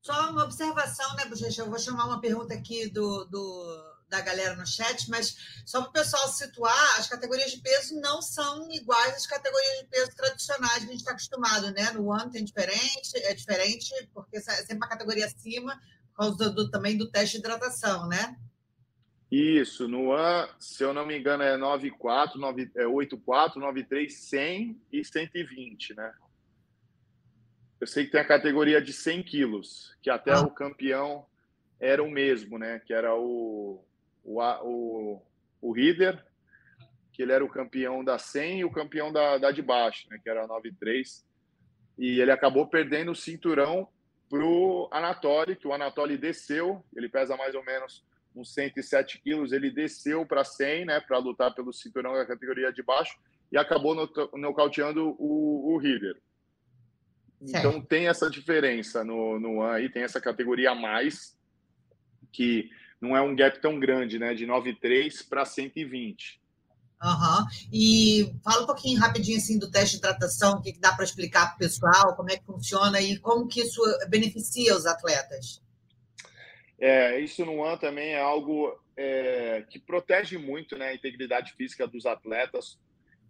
[0.00, 1.62] Só uma observação, né, Bochecha?
[1.62, 5.90] Eu vou chamar uma pergunta aqui do, do da galera no chat, mas só para
[5.90, 10.78] o pessoal situar, as categorias de peso não são iguais às categorias de peso tradicionais
[10.78, 11.90] que a gente está acostumado, né?
[11.92, 15.78] No One tem diferente, é diferente, porque é sempre uma categoria acima,
[16.10, 18.36] por causa do, do, também do teste de hidratação, né?
[19.30, 25.94] Isso, no One, se eu não me engano, é 9,4, 8,4, 9,3, 100 e 120,
[25.94, 26.12] né?
[27.78, 30.40] Eu sei que tem a categoria de 100 quilos, que até ah.
[30.40, 31.26] o campeão
[31.78, 32.80] era o mesmo, né?
[32.80, 33.84] Que era o
[34.28, 35.22] o, o,
[35.60, 36.22] o Rieder,
[37.12, 40.20] que ele era o campeão da 100 e o campeão da, da de baixo, né,
[40.22, 41.26] que era a 93.
[41.98, 43.88] E ele acabou perdendo o cinturão
[44.28, 48.04] para o Anatoly, que o Anatoly desceu, ele pesa mais ou menos
[48.36, 52.82] uns 107 quilos, ele desceu para 100, né, para lutar pelo cinturão da categoria de
[52.82, 53.18] baixo,
[53.50, 53.94] e acabou
[54.34, 56.20] nocauteando o, o Rieder.
[57.40, 61.36] Então tem essa diferença no, no aí, tem essa categoria a mais,
[62.30, 64.34] que não é um gap tão grande, né?
[64.34, 66.40] De 9,3 para 120.
[67.02, 67.46] Uhum.
[67.72, 71.04] E fala um pouquinho rapidinho assim do teste de hidratação, o que, que dá para
[71.04, 75.62] explicar para o pessoal, como é que funciona e como que isso beneficia os atletas.
[76.80, 81.86] É, isso no One também é algo é, que protege muito né, a integridade física
[81.86, 82.78] dos atletas.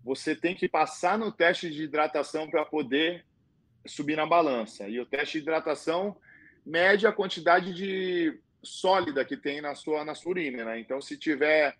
[0.02, 3.26] Você tem que passar no teste de hidratação para poder
[3.87, 4.88] subir na balança.
[4.88, 6.16] E o teste de hidratação
[6.64, 10.64] mede a quantidade de sólida que tem na sua, na sua urina.
[10.64, 10.81] Né?
[10.81, 11.77] Então, se tiver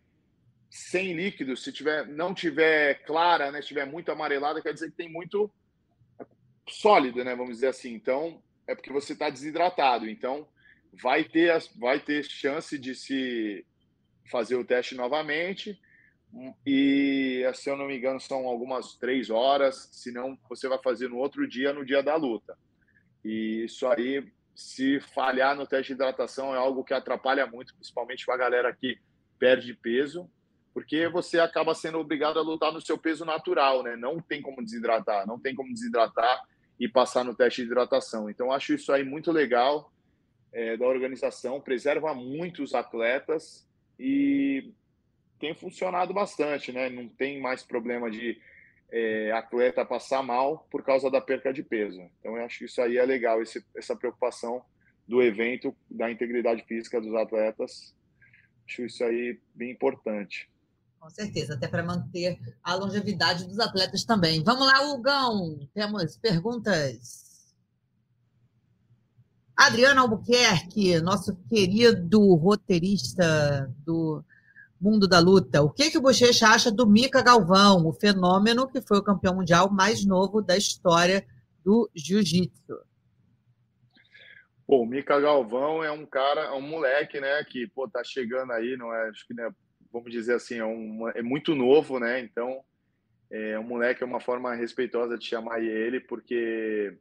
[0.71, 5.11] sem líquido, se tiver, não tiver clara, né, tiver muito amarelada, quer dizer que tem
[5.11, 5.51] muito
[6.69, 7.95] sólido, né, vamos dizer assim.
[7.95, 10.09] Então, é porque você está desidratado.
[10.09, 10.47] Então,
[10.93, 13.64] vai ter, vai ter chance de se
[14.31, 15.81] fazer o teste novamente.
[16.67, 19.88] E, se eu não me engano, são algumas três horas.
[19.93, 22.57] Senão, você vai fazer no outro dia, no dia da luta.
[23.25, 28.27] E isso aí, se falhar no teste de hidratação, é algo que atrapalha muito, principalmente
[28.27, 28.99] para a galera que
[29.38, 30.29] perde peso
[30.79, 33.97] porque você acaba sendo obrigado a lutar no seu peso natural, né?
[33.97, 36.40] Não tem como desidratar, não tem como desidratar
[36.79, 38.31] e passar no teste de hidratação.
[38.31, 39.92] Então, acho isso aí muito legal
[40.53, 43.66] é, da organização, preserva muito os atletas
[43.99, 44.73] e
[45.40, 46.88] tem funcionado bastante, né?
[46.88, 48.40] Não tem mais problema de
[48.90, 52.01] é, atleta passar mal por causa da perca de peso.
[52.18, 54.62] Então, eu acho que isso aí é legal, esse, essa preocupação
[55.07, 57.94] do evento, da integridade física dos atletas.
[58.66, 60.51] Acho isso aí bem importante.
[61.01, 64.42] Com certeza, até para manter a longevidade dos atletas também.
[64.42, 65.68] Vamos lá, Hugão.
[65.72, 67.27] Temos perguntas.
[69.57, 74.24] Adriano Albuquerque, nosso querido roteirista do
[74.81, 75.62] mundo da luta.
[75.62, 79.35] O que, que o Bochecha acha do Mika Galvão, o fenômeno que foi o campeão
[79.35, 81.27] mundial mais novo da história
[81.64, 82.79] do jiu-jitsu?
[84.67, 88.53] Pô, o Mika Galvão é um cara, é um moleque, né, que pô, tá chegando
[88.53, 89.51] aí, não é, acho que né,
[89.93, 92.21] vamos dizer assim, é, um, é muito novo, né?
[92.21, 92.61] Então,
[93.31, 96.97] é, um moleque é uma forma respeitosa de chamar ele, porque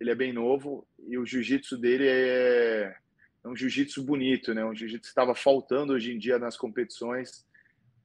[0.00, 2.96] ele é bem novo e o jiu-jitsu dele é, é
[3.44, 4.64] um jiu-jitsu bonito, né?
[4.64, 7.46] Um jiu-jitsu que estava faltando hoje em dia nas competições.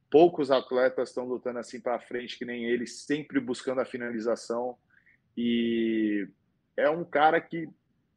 [0.10, 4.78] Poucos atletas estão lutando assim para frente que nem ele, sempre buscando a finalização.
[5.36, 6.28] E
[6.78, 7.68] é um cara que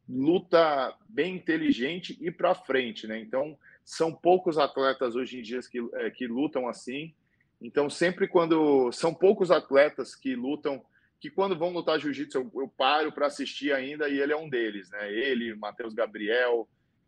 [0.07, 3.19] luta bem inteligente e para frente, né?
[3.19, 7.13] Então, são poucos atletas hoje em dia que, é, que lutam assim.
[7.61, 8.91] Então, sempre quando.
[8.91, 10.83] São poucos atletas que lutam,
[11.19, 14.49] que quando vão lutar jiu-jitsu, eu, eu, paro para assistir ainda e ele é um
[14.49, 15.11] deles, né?
[15.11, 16.67] Ele, Matheus Gabriel,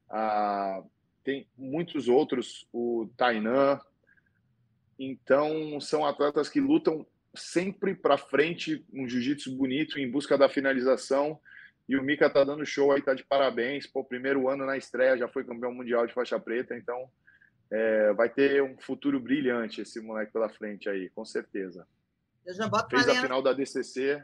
[0.09, 0.83] ah,
[1.23, 3.79] tem muitos outros, o Tainan.
[4.97, 11.39] Então, são atletas que lutam sempre para frente, um jiu-jitsu bonito, em busca da finalização
[11.89, 13.87] e o Mika tá dando show aí, tá de parabéns.
[13.87, 17.09] Pô, primeiro ano na estreia, já foi campeão mundial de faixa preta, então
[17.71, 21.87] é, vai ter um futuro brilhante esse moleque pela frente aí, com certeza.
[22.45, 24.23] Eu já boto Fez a final da DCC.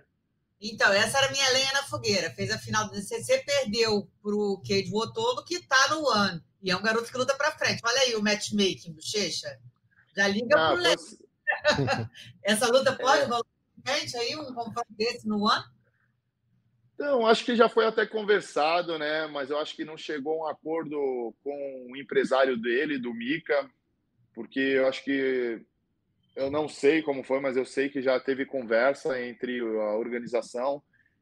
[0.62, 2.32] Então, essa era a minha lenha na fogueira.
[2.32, 6.44] Fez a final da DCC, perdeu pro Cade Wotolo, que tá no ano.
[6.62, 7.82] E é um garoto que luta pra frente.
[7.84, 9.60] Olha aí o matchmaking, Bochecha.
[10.16, 11.18] Já liga ah, pro posso...
[12.42, 13.26] Essa luta pode é.
[13.26, 13.46] rolar
[13.86, 15.64] frente aí, um confronto desse no ano?
[16.96, 19.28] Então, acho que já foi até conversado, né?
[19.28, 23.70] Mas eu acho que não chegou a um acordo com o empresário dele, do Mica,
[24.34, 25.62] porque eu acho que
[26.36, 30.82] eu não sei como foi, mas eu sei que já teve conversa entre a organização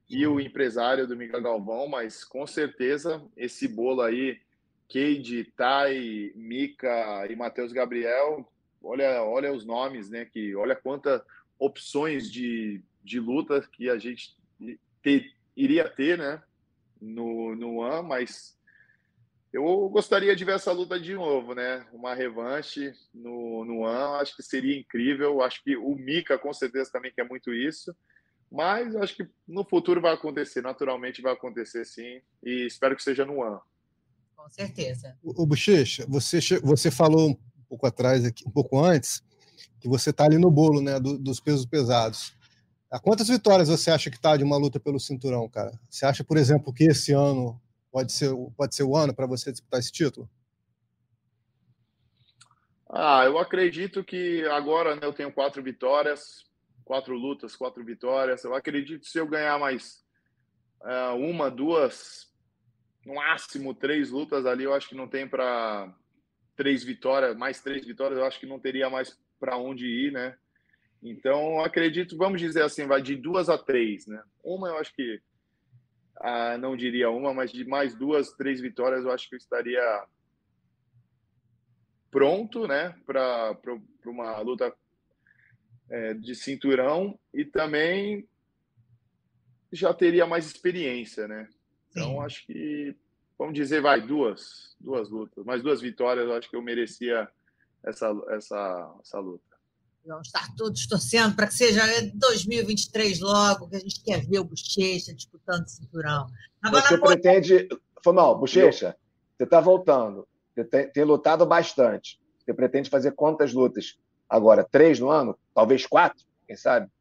[0.10, 4.39] e o empresário do Mica Galvão, mas com certeza esse bolo aí,
[4.91, 8.47] Cade, Tai, Mica e Matheus Gabriel,
[8.82, 10.26] olha, olha os nomes, né?
[10.26, 11.21] Que olha quantas
[11.58, 14.36] opções de, de luta que a gente
[15.02, 16.41] te, iria ter, né?
[17.02, 18.58] No, no One, mas
[19.54, 21.86] eu gostaria de ver essa luta de novo, né?
[21.94, 25.44] Uma revanche no, no One, acho que seria incrível.
[25.44, 27.96] Acho que o Mika com certeza também quer muito isso.
[28.52, 32.20] Mas acho que no futuro vai acontecer, naturalmente vai acontecer sim.
[32.44, 33.60] E espero que seja no One.
[34.36, 35.16] Com certeza.
[35.22, 37.38] O, o Bochecha, você, você falou um
[37.70, 39.24] pouco atrás, aqui, um pouco antes,
[39.80, 42.34] que você está ali no bolo né, do, dos pesos pesados.
[42.89, 45.80] A quantas vitórias você acha que está de uma luta pelo cinturão, cara?
[45.89, 47.60] Você acha, por exemplo, que esse ano
[47.94, 50.28] pode ser, pode ser o ano para você disputar esse título?
[52.90, 56.44] Ah, eu acredito que agora né, eu tenho quatro vitórias,
[56.84, 58.44] quatro lutas, quatro vitórias.
[58.44, 60.04] Eu acredito se eu ganhar mais
[60.82, 62.32] uh, uma, duas,
[63.06, 65.96] no máximo três lutas ali, eu acho que não tem para
[66.56, 70.36] três vitórias, mais três vitórias, eu acho que não teria mais para onde ir, né?
[71.02, 74.24] Então, acredito, vamos dizer assim, vai de duas a três, né?
[74.44, 75.22] Uma eu acho que,
[76.24, 80.08] ah, não diria uma, mas de mais duas, três vitórias eu acho que eu estaria
[82.10, 83.58] pronto, né, para
[84.06, 84.74] uma luta
[85.90, 88.26] é, de cinturão e também
[89.70, 91.50] já teria mais experiência, né?
[91.92, 92.20] Então Sim.
[92.22, 92.96] acho que
[93.38, 97.28] vamos dizer vai duas, duas lutas, mais duas vitórias, eu acho que eu merecia
[97.84, 99.53] essa essa essa luta.
[100.06, 101.82] Vamos estar todos torcendo para que seja
[102.13, 106.28] 2023 logo, que a gente quer ver o Bochecha disputando o cinturão.
[106.62, 107.70] Agora, você pretende.
[108.06, 108.98] Não, Bochecha,
[109.38, 110.28] você está voltando.
[110.54, 112.20] Você tem, tem, lutado bastante.
[112.39, 113.98] Você pretende fazer quantas lutas?
[114.30, 115.38] Agora, três no ano?
[115.54, 116.26] Talvez quatro?
[116.46, 116.92] Quem sabe?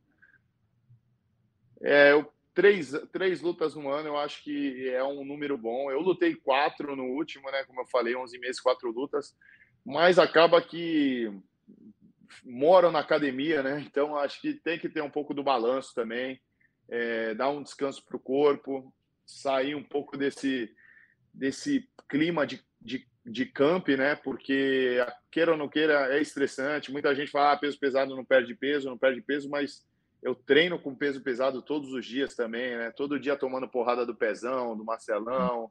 [1.82, 5.90] É, eu, três, três lutas no ano eu acho que é um número bom.
[5.90, 7.64] Eu lutei quatro no último, né?
[7.64, 9.34] Como eu falei, 11 meses, quatro lutas.
[9.84, 11.28] Mas acaba que
[12.44, 13.84] moram na academia, né?
[13.86, 16.40] Então acho que tem que ter um pouco do balanço também,
[16.88, 18.92] é, dar um descanso para o corpo,
[19.26, 20.74] sair um pouco desse
[21.32, 24.14] desse clima de, de, de camp, né?
[24.14, 24.98] Porque
[25.30, 26.92] queira ou não queira é estressante.
[26.92, 29.84] Muita gente fala ah, peso pesado não perde peso, não perde peso, mas
[30.22, 32.90] eu treino com peso pesado todos os dias também, né?
[32.90, 35.70] Todo dia tomando porrada do pezão, do Marcelão.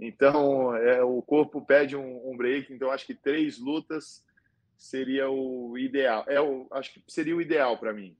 [0.00, 2.72] Então, é, o corpo pede um, um break.
[2.72, 4.24] Então, acho que três lutas
[4.82, 6.24] seria o ideal.
[6.26, 8.16] É o, acho que seria o ideal para mim.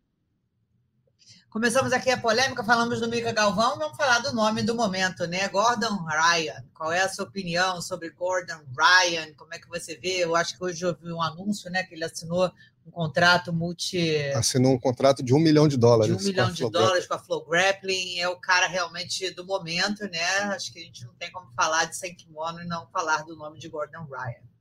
[1.50, 5.48] Começamos aqui a polêmica, falamos do Mika Galvão, vamos falar do nome do momento, né?
[5.48, 6.64] Gordon Ryan.
[6.72, 9.34] Qual é a sua opinião sobre Gordon Ryan?
[9.36, 10.24] Como é que você vê?
[10.24, 11.82] Eu acho que hoje eu vi um anúncio, né?
[11.82, 12.50] Que ele assinou
[12.86, 14.16] um contrato multi.
[14.34, 16.16] Assinou um contrato de um milhão de dólares.
[16.16, 18.18] De um milhão de dólares com a Flow Grappling.
[18.18, 20.24] É o cara realmente do momento, né?
[20.54, 23.36] Acho que a gente não tem como falar de sem kimono e não falar do
[23.36, 24.51] nome de Gordon Ryan.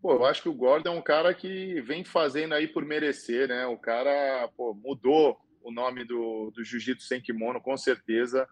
[0.00, 3.48] Pô, eu acho que o Gordon é um cara que vem fazendo aí por merecer,
[3.48, 3.66] né?
[3.66, 8.48] O cara pô, mudou o nome do, do Jiu-Jitsu sem kimono, com certeza.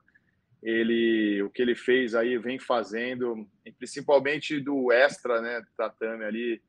[0.62, 5.62] Ele, o que ele fez aí, vem fazendo, principalmente do extra, né?
[5.76, 6.60] Tatame ali,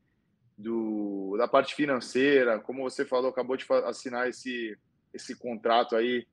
[0.56, 2.60] do, da parte financeira.
[2.60, 4.78] Como você falou, acabou de assinar esse,
[5.12, 6.24] esse contrato aí,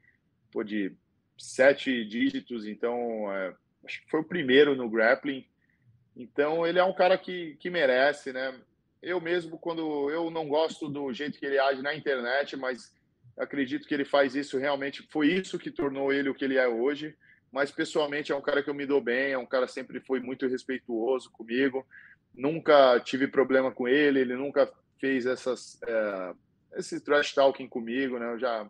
[0.51, 0.95] pô, de
[1.37, 3.53] sete dígitos, então é,
[3.85, 5.45] acho que foi o primeiro no grappling
[6.15, 8.57] então, ele é um cara que, que merece, né?
[9.01, 12.93] Eu mesmo, quando eu não gosto do jeito que ele age na internet, mas
[13.37, 16.67] acredito que ele faz isso realmente, foi isso que tornou ele o que ele é
[16.67, 17.15] hoje.
[17.51, 19.99] Mas pessoalmente é um cara que eu me dou bem, é um cara que sempre
[19.99, 21.85] foi muito respeituoso comigo,
[22.33, 26.33] nunca tive problema com ele, ele nunca fez essas é,
[26.77, 28.33] esse trash talking comigo, né?
[28.33, 28.69] Eu já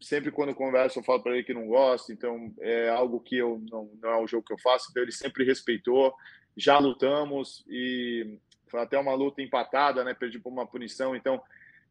[0.00, 3.62] sempre quando converso eu falo para ele que não gosto, então é algo que eu
[3.70, 6.14] não, não é o jogo que eu faço, então ele sempre respeitou
[6.56, 8.38] já lutamos e
[8.68, 10.14] foi até uma luta empatada, né?
[10.14, 11.42] Perdi por uma punição, então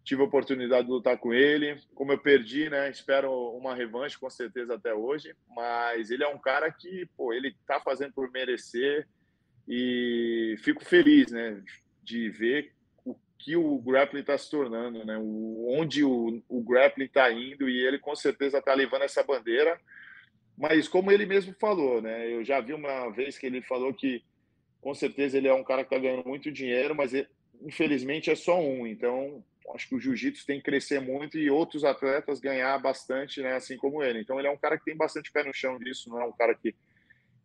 [0.04, 1.80] tive a oportunidade de lutar com ele.
[1.95, 2.89] Como eu perdi, né?
[2.89, 7.56] Espero uma revanche com certeza até hoje, mas ele é um cara que, pô, ele
[7.65, 9.08] tá fazendo por merecer
[9.67, 11.62] e fico feliz, né,
[12.04, 12.73] de ver
[13.06, 15.17] o que o grappling está se tornando, né?
[15.17, 19.80] O, onde o, o grappling está indo e ele com certeza está levando essa bandeira.
[20.58, 22.32] Mas como ele mesmo falou, né?
[22.32, 24.23] Eu já vi uma vez que ele falou que
[24.84, 27.28] com certeza ele é um cara que está ganhando muito dinheiro, mas ele,
[27.62, 28.86] infelizmente é só um.
[28.86, 29.41] Então,
[29.74, 33.78] acho que o jiu-jitsu tem que crescer muito e outros atletas ganhar bastante, né, assim
[33.78, 34.19] como ele.
[34.19, 36.34] Então, ele é um cara que tem bastante pé no chão disso, não é um
[36.34, 36.76] cara que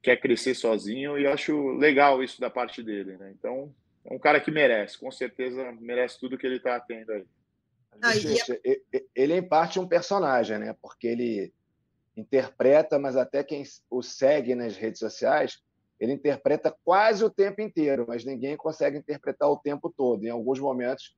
[0.02, 3.32] quer crescer sozinho e acho legal isso da parte dele, né?
[3.38, 3.72] Então,
[4.04, 7.24] é um cara que merece, com certeza merece tudo que ele está tendo aí.
[9.14, 10.74] Ele é em parte um personagem, né?
[10.80, 11.52] Porque ele
[12.16, 15.62] interpreta, mas até quem o segue nas redes sociais
[15.98, 20.24] ele interpreta quase o tempo inteiro, mas ninguém consegue interpretar o tempo todo.
[20.24, 21.16] Em alguns momentos,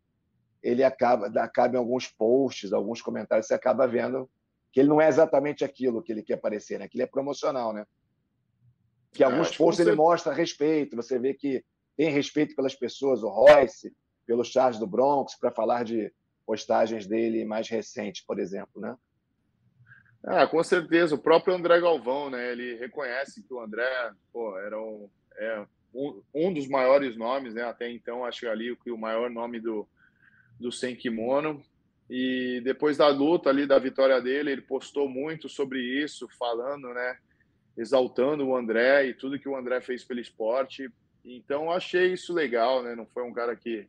[0.62, 4.28] ele acaba, acaba em alguns posts, alguns comentários, você acaba vendo
[4.72, 6.88] que ele não é exatamente aquilo que ele quer parecer, né?
[6.88, 7.72] que ele é promocional.
[7.72, 7.84] Né?
[9.12, 11.64] Que alguns posts ele mostra respeito, você vê que
[11.96, 13.94] tem respeito pelas pessoas, o Royce,
[14.26, 16.12] pelo Charles do Bronx, para falar de
[16.46, 18.96] postagens dele mais recentes, por exemplo, né?
[20.22, 21.14] Ah, com certeza.
[21.14, 22.52] O próprio André Galvão, né?
[22.52, 27.62] Ele reconhece que o André pô, era um, é, um, um, dos maiores nomes, né?
[27.62, 29.88] Até então, acho que ali o maior nome do,
[30.58, 31.62] do Sem Kimono.
[32.08, 37.18] E depois da luta ali, da vitória dele, ele postou muito sobre isso, falando, né?
[37.76, 40.90] Exaltando o André e tudo que o André fez pelo esporte.
[41.24, 42.94] Então, achei isso legal, né?
[42.94, 43.88] Não foi um cara que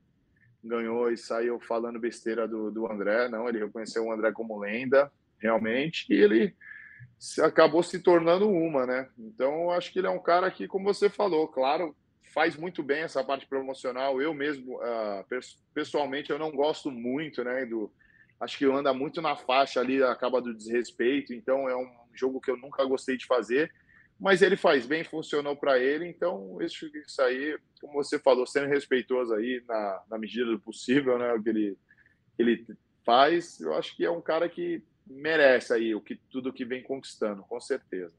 [0.64, 3.50] ganhou e saiu falando besteira do, do André, não.
[3.50, 5.12] Ele reconheceu o André como lenda
[5.42, 6.56] realmente, e ele
[7.42, 9.10] acabou se tornando uma, né?
[9.18, 11.96] Então, eu acho que ele é um cara que, como você falou, claro,
[12.34, 14.22] faz muito bem essa parte promocional.
[14.22, 15.26] Eu mesmo, uh,
[15.74, 17.66] pessoalmente, eu não gosto muito, né?
[17.66, 17.92] Do,
[18.40, 21.34] acho que anda muito na faixa ali, acaba do desrespeito.
[21.34, 23.72] Então, é um jogo que eu nunca gostei de fazer.
[24.22, 28.68] mas ele faz bem, funcionou para ele, então isso, isso aí, como você falou, sendo
[28.68, 31.78] respeitoso aí na, na medida do possível, né, o que ele,
[32.38, 32.68] ele
[33.04, 36.84] faz, eu acho que é um cara que merece aí o que tudo que vem
[36.84, 38.16] conquistando, com certeza.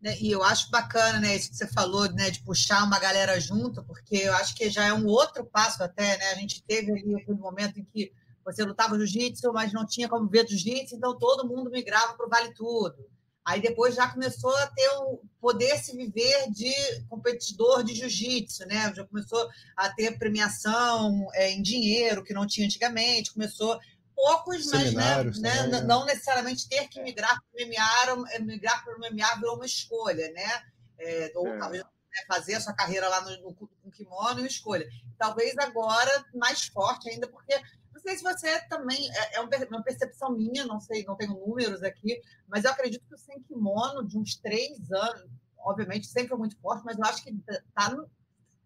[0.00, 3.38] Né, e eu acho bacana, né, isso que você falou, né, de puxar uma galera
[3.38, 6.30] junto, porque eu acho que já é um outro passo até, né?
[6.30, 8.10] A gente teve ali aquele momento em que
[8.42, 12.30] você lutava jiu-jitsu, mas não tinha como ver jiu-jitsu, então todo mundo migrava para o
[12.30, 13.10] Vale Tudo.
[13.44, 16.72] Aí depois já começou a ter o poder se viver de
[17.08, 18.92] competidor de jiu-jitsu, né?
[18.94, 23.78] Já começou a ter premiação é, em dinheiro que não tinha antigamente, começou
[24.20, 28.94] poucos, mas né, né, né, não necessariamente ter que migrar para o MMA, migrar para
[28.94, 30.62] o MMA virou uma escolha, né?
[30.98, 31.58] É, ou é.
[31.58, 34.86] talvez né, fazer a sua carreira lá no, no, no kimono e escolha.
[35.18, 37.54] Talvez agora mais forte ainda, porque
[37.92, 41.82] não sei se você também, é, é uma percepção minha, não sei, não tenho números
[41.82, 46.36] aqui, mas eu acredito que o sem kimono de uns três anos, obviamente sempre é
[46.36, 47.96] muito forte, mas eu acho que está,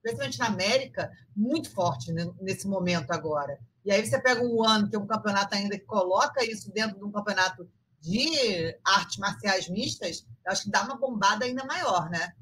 [0.02, 3.59] principalmente na América, muito forte né, nesse momento agora.
[3.85, 6.97] E aí você pega um ano, que é um campeonato ainda que coloca isso dentro
[6.97, 7.68] de um campeonato
[8.01, 12.32] de artes marciais mistas, acho que dá uma bombada ainda maior, né?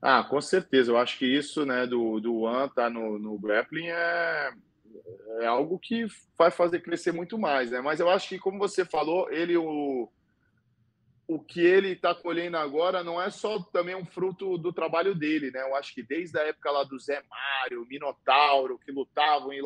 [0.00, 0.92] Ah, com certeza.
[0.92, 4.52] Eu acho que isso, né, do, do One tá no, no grappling é,
[5.40, 6.06] é algo que
[6.38, 7.80] vai fazer crescer muito mais, né?
[7.80, 10.10] Mas eu acho que, como você falou, ele, o,
[11.28, 15.50] o que ele está colhendo agora não é só também um fruto do trabalho dele,
[15.50, 15.60] né?
[15.62, 19.60] Eu acho que desde a época lá do Zé Mário, Minotauro, que lutavam e,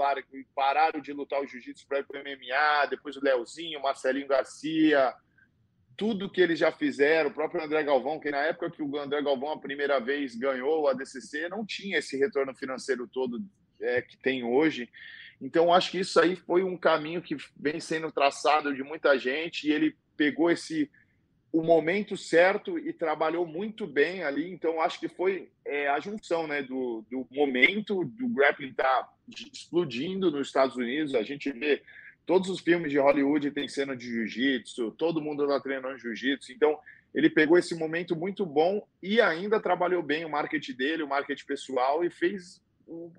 [0.55, 5.15] pararam de lutar o jiu-jitsu para ir para o MMA, depois o Leozinho, Marcelinho Garcia,
[5.99, 9.21] tudo que eles já fizeram, o próprio André Galvão, que na época que o André
[9.21, 13.39] Galvão a primeira vez ganhou a DCC, não tinha esse retorno financeiro todo
[13.79, 14.89] é, que tem hoje.
[15.39, 19.69] Então, acho que isso aí foi um caminho que vem sendo traçado de muita gente
[19.69, 20.91] e ele pegou esse
[21.53, 24.51] o momento certo e trabalhou muito bem ali.
[24.53, 29.09] Então, acho que foi é, a junção né, do, do momento do grappling tá
[29.53, 31.15] explodindo nos Estados Unidos.
[31.15, 31.83] A gente vê
[32.25, 36.53] todos os filmes de Hollywood tem cena de jiu-jitsu, todo mundo está treinando jiu-jitsu.
[36.53, 36.79] Então,
[37.13, 41.45] ele pegou esse momento muito bom e ainda trabalhou bem o marketing dele, o marketing
[41.45, 42.63] pessoal e fez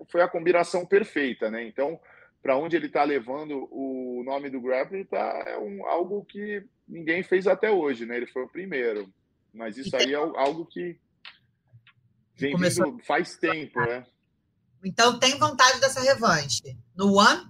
[0.08, 1.66] foi a combinação perfeita, né?
[1.66, 1.98] Então,
[2.42, 7.22] para onde ele está levando o nome do grappling tá é um, algo que ninguém
[7.22, 8.16] fez até hoje, né?
[8.16, 9.08] Ele foi o primeiro,
[9.54, 10.98] mas isso aí é algo que
[12.34, 14.04] vem vindo faz tempo, né?
[14.84, 17.48] Então tem vontade dessa revanche no One?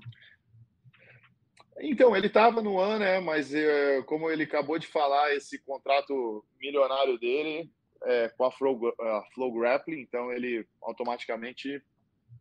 [1.80, 3.18] Então, ele estava no One, né?
[3.18, 7.68] Mas é, como ele acabou de falar, esse contrato milionário dele
[8.04, 11.82] é com a Flow, a Flow Grappling, então ele automaticamente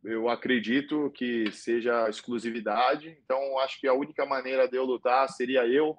[0.03, 3.17] eu acredito que seja exclusividade.
[3.23, 5.97] Então, acho que a única maneira de eu lutar seria eu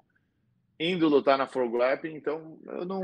[0.79, 2.05] indo lutar na Forglap.
[2.05, 3.03] Então, eu não.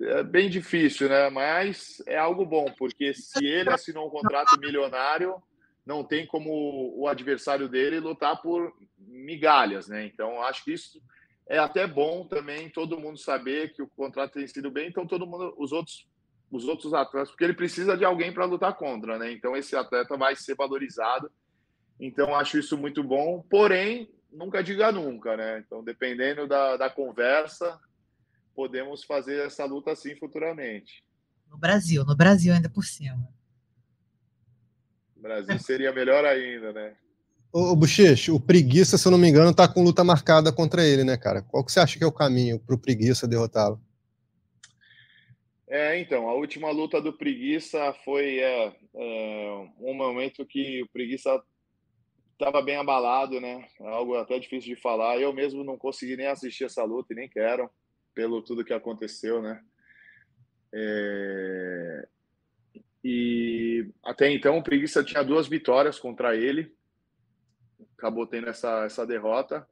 [0.00, 1.30] É bem difícil, né?
[1.30, 5.40] Mas é algo bom, porque se ele assinou um contrato milionário,
[5.86, 10.04] não tem como o adversário dele lutar por migalhas, né?
[10.06, 11.00] Então, acho que isso
[11.48, 15.26] é até bom também todo mundo saber que o contrato tem sido bem, então todo
[15.26, 16.06] mundo, os outros
[16.52, 19.32] os outros atletas, porque ele precisa de alguém para lutar contra, né?
[19.32, 21.32] Então esse atleta vai ser valorizado.
[21.98, 23.42] Então acho isso muito bom.
[23.48, 25.64] Porém, nunca diga nunca, né?
[25.66, 27.80] Então dependendo da, da conversa,
[28.54, 31.02] podemos fazer essa luta assim futuramente.
[31.50, 33.26] No Brasil, no Brasil ainda por cima.
[35.16, 36.94] No Brasil seria melhor ainda, né?
[37.50, 41.04] Ô, Bochecha, o Preguiça, se eu não me engano, tá com luta marcada contra ele,
[41.04, 41.40] né, cara?
[41.40, 43.80] Qual que você acha que é o caminho para o Preguiça derrotá-lo?
[45.72, 51.42] É, então, a última luta do Preguiça foi é, é, um momento que o Preguiça
[52.32, 53.66] estava bem abalado, né?
[53.80, 55.18] Algo até difícil de falar.
[55.18, 57.70] Eu mesmo não consegui nem assistir essa luta e nem quero,
[58.14, 59.62] pelo tudo que aconteceu, né?
[60.74, 62.08] É...
[63.02, 66.70] E até então o Preguiça tinha duas vitórias contra ele,
[67.96, 69.66] acabou tendo essa, essa derrota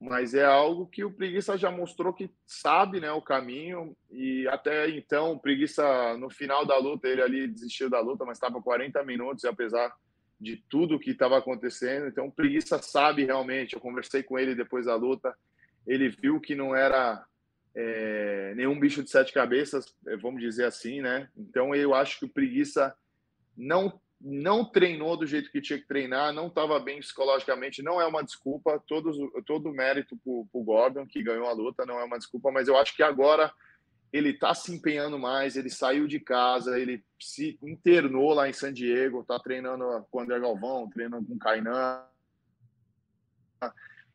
[0.00, 4.90] mas é algo que o Preguiça já mostrou que sabe né, o caminho, e até
[4.90, 9.02] então, o Preguiça, no final da luta, ele ali desistiu da luta, mas estava 40
[9.04, 9.94] minutos, e apesar
[10.38, 14.84] de tudo que estava acontecendo, então o Preguiça sabe realmente, eu conversei com ele depois
[14.84, 15.34] da luta,
[15.86, 17.24] ele viu que não era
[17.74, 21.28] é, nenhum bicho de sete cabeças, vamos dizer assim, né?
[21.36, 22.94] Então eu acho que o Preguiça
[23.56, 28.06] não não treinou do jeito que tinha que treinar, não estava bem psicologicamente, não é
[28.06, 32.04] uma desculpa, todos, todo o mérito para o Gordon, que ganhou a luta, não é
[32.04, 33.52] uma desculpa, mas eu acho que agora
[34.12, 38.72] ele está se empenhando mais, ele saiu de casa, ele se internou lá em San
[38.72, 42.02] Diego, está treinando com o André Galvão, treinando com o Kainan,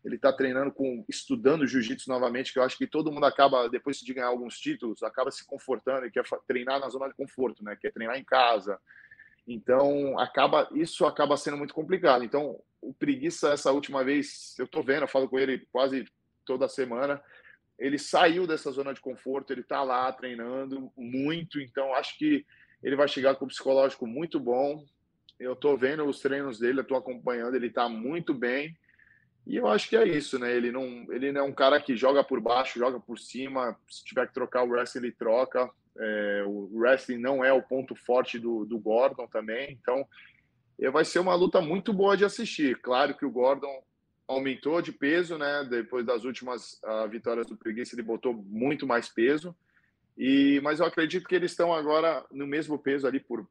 [0.04, 3.98] ele está treinando com estudando jiu-jitsu novamente, que eu acho que todo mundo acaba depois
[3.98, 7.78] de ganhar alguns títulos, acaba se confortando e quer treinar na zona de conforto, né?
[7.80, 8.80] Quer treinar em casa.
[9.48, 12.24] Então, acaba isso acaba sendo muito complicado.
[12.24, 16.06] Então, o preguiça essa última vez, eu tô vendo, eu falo com ele quase
[16.46, 17.22] toda semana,
[17.78, 22.46] ele saiu dessa zona de conforto, ele está lá treinando muito, então acho que
[22.84, 24.84] ele vai chegar com um psicológico muito bom.
[25.40, 28.78] Eu estou vendo os treinos dele, estou acompanhando, ele está muito bem.
[29.46, 30.56] E eu acho que é isso, né?
[30.56, 33.76] Ele não, ele não é um cara que joga por baixo, joga por cima.
[33.90, 35.70] Se tiver que trocar o wrestling, ele troca.
[35.98, 39.78] É, o wrestling não é o ponto forte do, do Gordon também.
[39.82, 40.08] Então,
[40.92, 42.80] vai ser uma luta muito boa de assistir.
[42.82, 43.84] Claro que o Gordon
[44.28, 45.68] aumentou de peso, né?
[45.70, 49.56] Depois das últimas uh, vitórias do Preguiça, ele botou muito mais peso.
[50.18, 53.42] E, mas eu acredito que eles estão agora no mesmo peso ali por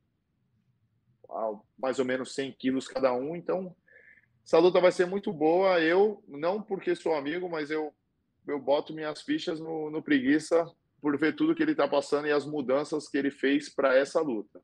[1.28, 3.36] uh, mais ou menos 100 quilos cada um.
[3.36, 3.74] Então,
[4.44, 5.80] essa luta vai ser muito boa.
[5.80, 7.94] Eu, não porque sou amigo, mas eu,
[8.46, 10.66] eu boto minhas fichas no, no Preguiça
[11.00, 14.20] por ver tudo que ele está passando e as mudanças que ele fez para essa
[14.20, 14.60] luta.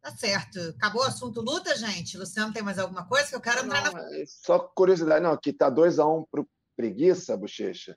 [0.00, 0.58] Tá certo.
[0.76, 2.16] Acabou o assunto luta, gente?
[2.16, 4.16] Luciano, tem mais alguma coisa que eu quero entrar não, na...
[4.16, 7.96] É só curiosidade, não, que tá 2x1 um pro Preguiça, Bochecha.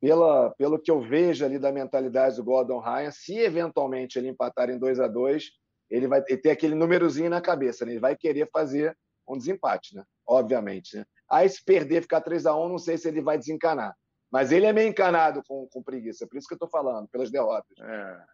[0.00, 4.68] Pela, pelo que eu vejo ali da mentalidade do Gordon Ryan, se eventualmente ele empatar
[4.68, 5.50] em 2 a 2
[5.90, 7.92] ele vai ter aquele númerozinho na cabeça, né?
[7.92, 8.96] ele vai querer fazer
[9.28, 10.02] um desempate, né?
[10.26, 11.04] Obviamente, né?
[11.30, 13.94] Aí se perder, ficar 3 a 1 não sei se ele vai desencanar.
[14.32, 17.30] Mas ele é meio encanado com, com preguiça, por isso que eu estou falando, pelas
[17.30, 17.78] derrotas.
[17.78, 18.32] É.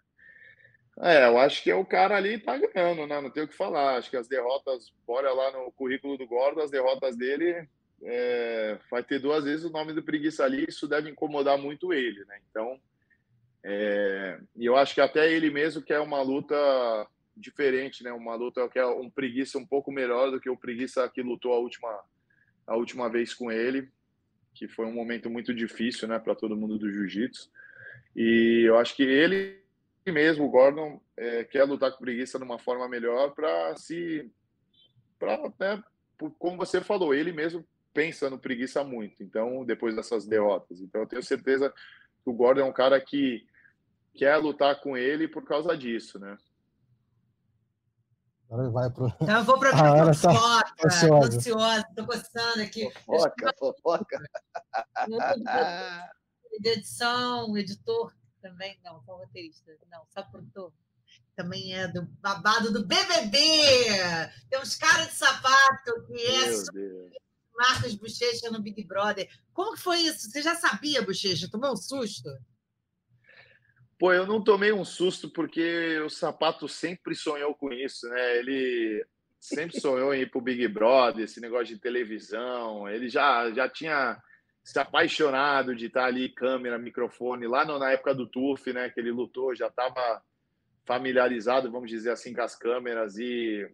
[1.01, 3.21] É, eu acho que é o cara ali tá ganhando, né?
[3.21, 3.97] Não tem o que falar.
[3.97, 7.69] Acho que as derrotas, olha lá no currículo do Gordo, as derrotas dele
[8.03, 10.67] é, vai ter duas vezes o nome do preguiça ali.
[10.69, 12.41] Isso deve incomodar muito ele, né?
[12.51, 12.81] Então,
[13.63, 16.57] é, e eu acho que até ele mesmo quer uma luta
[17.37, 18.13] diferente, né?
[18.13, 21.53] Uma luta que é um preguiça um pouco melhor do que o preguiça que lutou
[21.53, 22.01] a última
[22.67, 23.89] a última vez com ele,
[24.59, 27.49] que foi um momento muito difícil, né, para todo mundo do jiu-jitsu.
[28.17, 29.59] E eu acho que ele
[30.07, 34.31] mesmo o Gordon é, quer lutar com preguiça de uma forma melhor para se.
[35.19, 35.83] Pra, né,
[36.39, 40.81] como você falou, ele mesmo pensa no preguiça muito, então, depois dessas derrotas.
[40.81, 41.71] Então, eu tenho certeza
[42.23, 43.47] que o Gordon é um cara que
[44.15, 46.37] quer lutar com ele por causa disso, né?
[48.51, 49.13] Agora vai pro.
[49.21, 50.75] Então, eu vou para a ah, fofoca.
[50.77, 52.91] Tá ansiosa, tô coçando aqui.
[53.05, 54.19] Fofoca, fofoca.
[56.61, 60.73] De edição, editor também, não, só roteirista, não, só produtor.
[61.37, 63.39] Também é do babado do BBB.
[64.51, 66.51] Tem uns caras de sapato que é
[67.55, 69.29] Marcos Bochecha no Big Brother.
[69.53, 70.31] Como que foi isso?
[70.31, 71.51] Você já sabia, Bochecha?
[71.51, 72.29] Tomou um susto?
[73.99, 78.39] Pô, eu não tomei um susto porque o Sapato sempre sonhou com isso, né?
[78.39, 79.05] Ele
[79.41, 82.89] sempre sonhou em ir pro Big Brother, esse negócio de televisão.
[82.89, 84.17] Ele já, já tinha
[84.63, 89.01] se apaixonado de estar ali, câmera, microfone, lá no, na época do TUF, né, que
[89.01, 90.23] ele lutou, já estava
[90.85, 93.67] familiarizado, vamos dizer assim, com as câmeras, e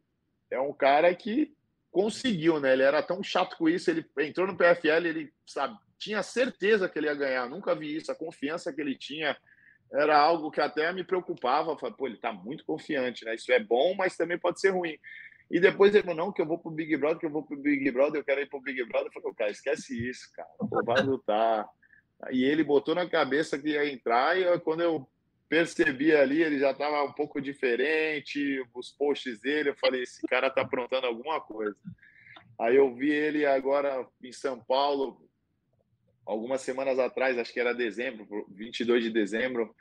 [0.51, 1.53] é um cara que
[1.91, 6.22] conseguiu, né, ele era tão chato com isso, ele entrou no PFL, ele, sabe, tinha
[6.22, 9.37] certeza que ele ia ganhar, nunca vi isso, a confiança que ele tinha
[9.93, 13.61] era algo que até me preocupava, falei, pô, ele está muito confiante, né, isso é
[13.61, 14.99] bom, mas também pode ser ruim.
[15.51, 17.57] E depois ele falou, não, que eu vou pro Big Brother, que eu vou pro
[17.57, 19.09] Big Brother, eu quero ir pro Big Brother.
[19.14, 20.49] Eu falei, cara, esquece isso, cara.
[20.59, 21.68] Pô, vai lutar.
[22.30, 25.07] E ele botou na cabeça que ia entrar, e quando eu
[25.49, 30.51] percebi ali, ele já estava um pouco diferente, os posts dele, eu falei, esse cara
[30.51, 31.76] tá aprontando alguma coisa.
[32.59, 35.28] Aí eu vi ele agora em São Paulo,
[36.27, 39.75] algumas semanas atrás, acho que era dezembro, 22 de dezembro,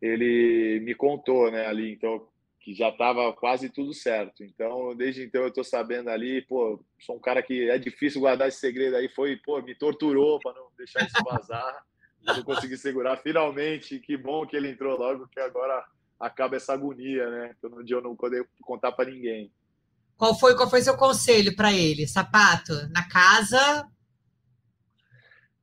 [0.00, 2.26] ele me contou, né, ali, então
[2.60, 4.44] que já estava quase tudo certo.
[4.44, 8.48] Então, desde então eu estou sabendo ali, pô, sou um cara que é difícil guardar
[8.48, 11.84] esse segredo aí, foi, pô, me torturou para não deixar isso vazar.
[12.22, 13.16] não consegui segurar.
[13.16, 15.84] Finalmente, que bom que ele entrou logo, que agora
[16.18, 17.56] acaba essa agonia, né?
[17.60, 19.50] Que no dia eu não poder contar para ninguém.
[20.16, 22.06] Qual foi, qual foi seu conselho para ele?
[22.06, 23.88] Sapato, na casa,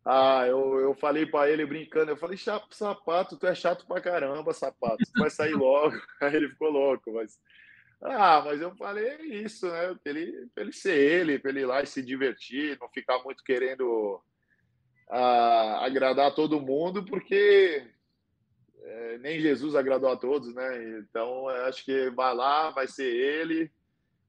[0.10, 4.54] ah, eu, eu falei para ele brincando, eu falei, sapato, tu é chato pra caramba,
[4.54, 6.00] sapato, tu vai sair logo.
[6.22, 7.38] Aí ele ficou louco, mas.
[8.02, 9.94] Ah, mas eu falei isso, né?
[10.02, 13.22] Pra ele, pra ele ser ele, para ele ir lá e se divertir, não ficar
[13.22, 14.22] muito querendo
[15.10, 17.86] ah, agradar todo mundo, porque
[18.84, 21.00] é, nem Jesus agradou a todos, né?
[21.00, 23.70] Então, acho que vai lá, vai ser ele,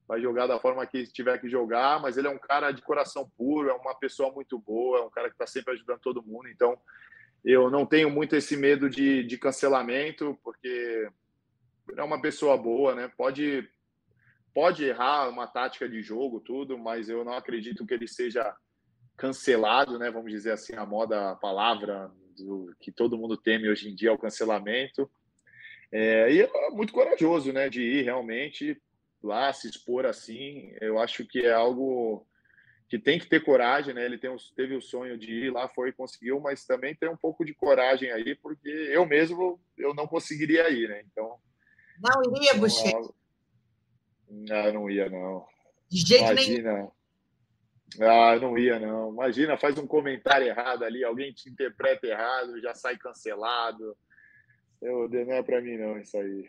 [0.08, 3.30] vai jogar da forma que tiver que jogar, mas ele é um cara de coração
[3.36, 6.48] puro, é uma pessoa muito boa, é um cara que está sempre ajudando todo mundo.
[6.48, 6.80] Então,
[7.44, 11.10] eu não tenho muito esse medo de, de cancelamento, porque
[11.94, 13.12] é uma pessoa boa, né?
[13.18, 13.68] Pode,
[14.54, 18.56] pode errar uma tática de jogo, tudo, mas eu não acredito que ele seja
[19.14, 20.10] cancelado, né?
[20.10, 24.08] Vamos dizer assim, a moda, a palavra do, que todo mundo teme hoje em dia
[24.08, 25.10] é o cancelamento.
[25.92, 27.68] É, e é muito corajoso, né?
[27.68, 28.80] De ir realmente
[29.22, 30.72] lá se expor assim.
[30.80, 32.26] Eu acho que é algo
[32.88, 34.04] que tem que ter coragem, né?
[34.04, 37.16] Ele tem, teve o sonho de ir lá, foi e conseguiu, mas também tem um
[37.16, 41.02] pouco de coragem aí, porque eu mesmo eu não conseguiria ir, né?
[41.10, 41.38] Então.
[42.00, 42.92] Não iria, Buxê?
[44.30, 45.46] Não, não ia, não.
[45.90, 46.72] De jeito Imagina.
[46.72, 46.90] nenhum.
[48.00, 49.10] Ah, não ia, não.
[49.10, 53.96] Imagina, faz um comentário errado ali, alguém te interpreta errado, já sai cancelado.
[54.80, 56.48] Eu, não é para mim, não, isso aí.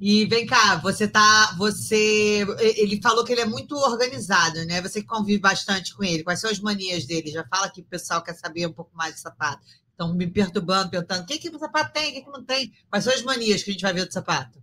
[0.00, 1.54] E vem cá, você tá.
[1.58, 2.46] Você.
[2.60, 4.80] Ele falou que ele é muito organizado, né?
[4.80, 6.22] Você que convive bastante com ele.
[6.22, 7.30] Quais são as manias dele?
[7.30, 9.64] Já fala que o pessoal quer saber um pouco mais de sapato.
[9.90, 12.72] Estão me perturbando, perguntando: o que, que o sapato tem, o que, que não tem?
[12.88, 14.62] Quais são as manias que a gente vai ver do sapato?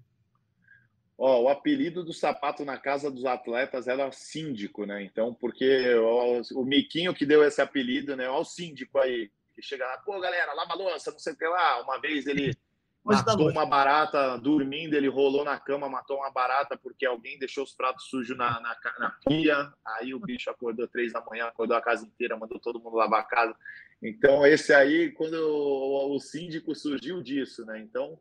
[1.17, 5.03] Ó, o apelido do sapato na casa dos atletas era síndico, né?
[5.03, 8.27] Então, porque ó, o Miquinho que deu esse apelido, né?
[8.29, 11.47] Olha o síndico aí, que chega lá, pô, galera, lava louça, não sei o que
[11.47, 11.81] lá.
[11.81, 12.55] Uma vez ele
[13.03, 17.73] matou uma barata dormindo, ele rolou na cama, matou uma barata porque alguém deixou os
[17.73, 19.73] pratos sujos na, na, na pia.
[19.85, 23.21] Aí o bicho acordou três da manhã, acordou a casa inteira, mandou todo mundo lavar
[23.21, 23.55] a casa.
[24.01, 27.79] Então, esse aí, quando o, o síndico surgiu disso, né?
[27.79, 28.19] Então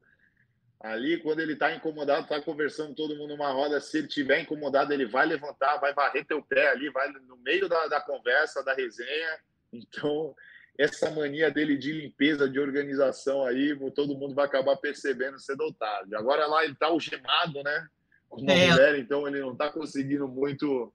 [0.82, 3.80] Ali, quando ele está incomodado, está conversando todo mundo numa roda.
[3.80, 7.68] Se ele tiver incomodado, ele vai levantar, vai varrer teu pé ali, vai no meio
[7.68, 9.38] da, da conversa, da resenha.
[9.72, 10.34] Então,
[10.78, 15.72] essa mania dele de limpeza, de organização aí, todo mundo vai acabar percebendo cedo ou
[15.72, 16.14] tarde.
[16.14, 17.86] Agora lá ele está algemado, né?
[18.28, 18.70] Com uma é.
[18.70, 20.92] mulher, então ele não está conseguindo muito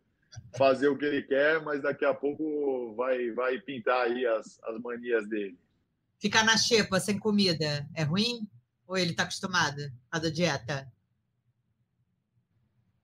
[0.57, 4.79] fazer o que ele quer, mas daqui a pouco vai, vai pintar aí as, as
[4.81, 5.57] manias dele.
[6.19, 8.47] Ficar na xepa sem comida é ruim?
[8.87, 10.91] Ou ele está acostumado da dieta?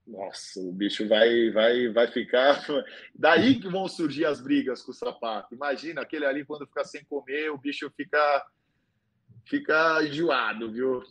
[0.05, 2.61] Nossa, o bicho vai, vai, vai ficar.
[3.15, 5.53] Daí que vão surgir as brigas com o sapato.
[5.55, 8.45] Imagina aquele ali quando fica sem comer, o bicho fica,
[9.45, 11.01] fica enjoado, viu?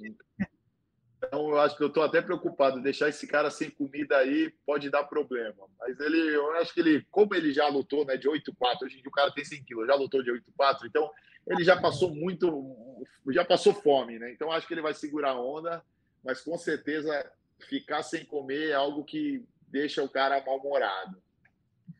[1.25, 2.83] Então, eu acho que eu estou até preocupado.
[2.83, 5.67] Deixar esse cara sem comida aí pode dar problema.
[5.79, 9.01] Mas ele, eu acho que ele, como ele já lutou né, de 8,4, hoje em
[9.01, 11.11] dia o cara tem 100 quilos, já lutou de 8,4, então
[11.47, 14.33] ele já passou muito, já passou fome, né?
[14.33, 15.83] Então acho que ele vai segurar a onda,
[16.25, 17.33] mas com certeza
[17.69, 21.23] ficar sem comer é algo que deixa o cara mal-humorado.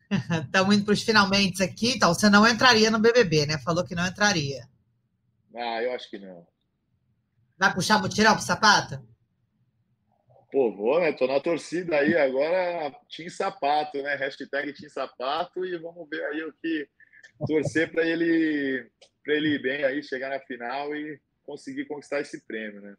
[0.45, 3.57] Estamos indo para os finalmente aqui, então você não entraria no BBB, né?
[3.57, 4.67] Falou que não entraria.
[5.55, 6.47] Ah, eu acho que não.
[7.57, 9.01] Vai puxar tirar pro sapato?
[10.51, 11.11] Pô, vou, né?
[11.13, 14.15] Tô na torcida aí agora, Tim Sapato, né?
[14.15, 16.87] Hashtag Tim Sapato e vamos ver aí o que
[17.47, 18.87] torcer para ele
[19.23, 22.95] para ele ir bem aí, chegar na final e conseguir conquistar esse prêmio, né?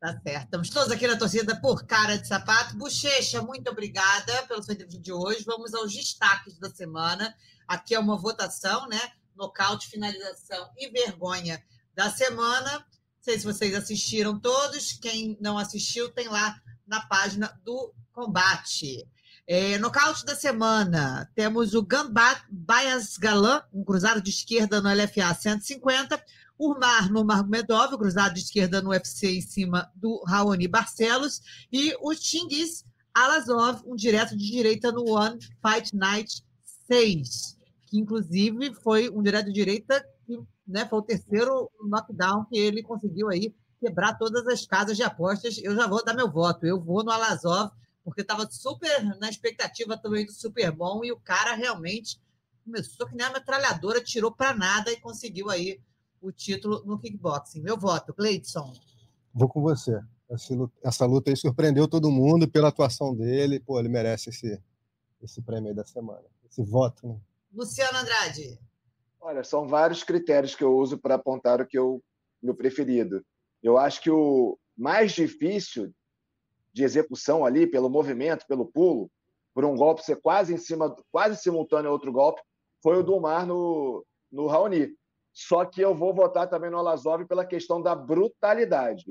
[0.00, 0.44] Tá certo.
[0.44, 2.76] Estamos todos aqui na torcida por cara de sapato.
[2.76, 5.44] Bochecha, muito obrigada pelo seu entrevista de hoje.
[5.44, 7.34] Vamos aos destaques da semana.
[7.66, 9.00] Aqui é uma votação, né?
[9.34, 11.62] Nocaute, finalização e vergonha
[11.94, 12.72] da semana.
[12.72, 12.84] Não
[13.20, 14.92] sei se vocês assistiram todos.
[14.92, 19.08] Quem não assistiu, tem lá na página do combate.
[19.46, 25.34] É, nocaute da semana, temos o Gambat Bias Galan, um cruzado de esquerda no LFA
[25.34, 26.22] 150.
[26.58, 31.40] Urmar no Marmedov, cruzado de esquerda no UFC em cima do Raoni Barcelos.
[31.72, 36.44] E o Chingiz Alazov, um direto de direita no One Fight Night
[36.86, 42.58] 6, que inclusive foi um direto de direita que né, foi o terceiro knockdown que
[42.58, 45.58] ele conseguiu aí quebrar todas as casas de apostas.
[45.58, 46.66] Eu já vou dar meu voto.
[46.66, 47.70] Eu vou no Alazov
[48.02, 52.20] porque estava super na expectativa também do super bom e o cara realmente
[52.64, 55.80] começou que nem a metralhadora, tirou para nada e conseguiu aí
[56.24, 57.60] o título no kickboxing.
[57.60, 58.72] Meu voto, Gleidson.
[59.32, 60.00] Vou com você.
[60.82, 63.60] Essa luta aí surpreendeu todo mundo pela atuação dele.
[63.60, 64.60] Pô, ele merece esse,
[65.22, 66.24] esse prêmio aí da semana.
[66.50, 67.20] Esse voto, né?
[67.52, 68.58] Luciano Andrade.
[69.20, 72.02] Olha, são vários critérios que eu uso para apontar o que eu
[72.42, 73.24] meu preferido.
[73.62, 75.94] Eu acho que o mais difícil
[76.72, 79.10] de execução ali, pelo movimento, pelo pulo,
[79.54, 82.42] por um golpe ser quase em cima, quase simultâneo a outro golpe,
[82.82, 84.94] foi o do Mar no, no Raoni.
[85.34, 89.04] Só que eu vou votar também no Alazov pela questão da brutalidade.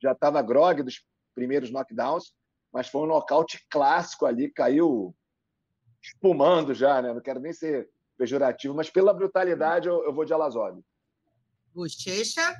[0.00, 1.02] Já estava grog dos
[1.34, 2.34] primeiros knockdowns,
[2.70, 5.16] mas foi um nocaute clássico ali, caiu
[6.02, 7.12] espumando já, né?
[7.12, 7.88] Não quero nem ser
[8.18, 10.78] pejorativo, mas pela brutalidade eu, eu vou de Alazov.
[11.74, 12.54] Bochecha?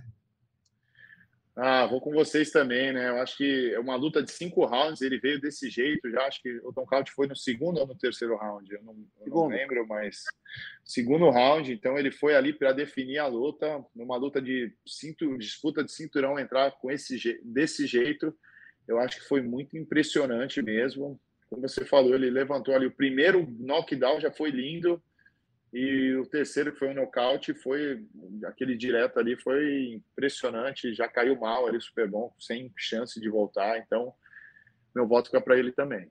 [1.58, 3.08] Ah, vou com vocês também, né?
[3.08, 6.26] Eu acho que é uma luta de cinco rounds, ele veio desse jeito já.
[6.26, 8.94] Acho que o Tom Couch foi no segundo ou no terceiro round, eu não,
[9.24, 10.22] eu não lembro, mas
[10.84, 11.72] segundo round.
[11.72, 16.38] Então ele foi ali para definir a luta, numa luta de cinto, disputa de cinturão,
[16.38, 18.36] entrar com esse desse jeito.
[18.86, 21.18] Eu acho que foi muito impressionante mesmo.
[21.48, 25.02] Como você falou, ele levantou ali o primeiro knockdown, já foi lindo.
[25.72, 28.06] E o terceiro, que foi um nocaute, foi
[28.44, 30.94] aquele direto ali, foi impressionante.
[30.94, 33.78] Já caiu mal ali, super bom, sem chance de voltar.
[33.78, 34.14] Então,
[34.94, 36.10] meu voto fica para ele também.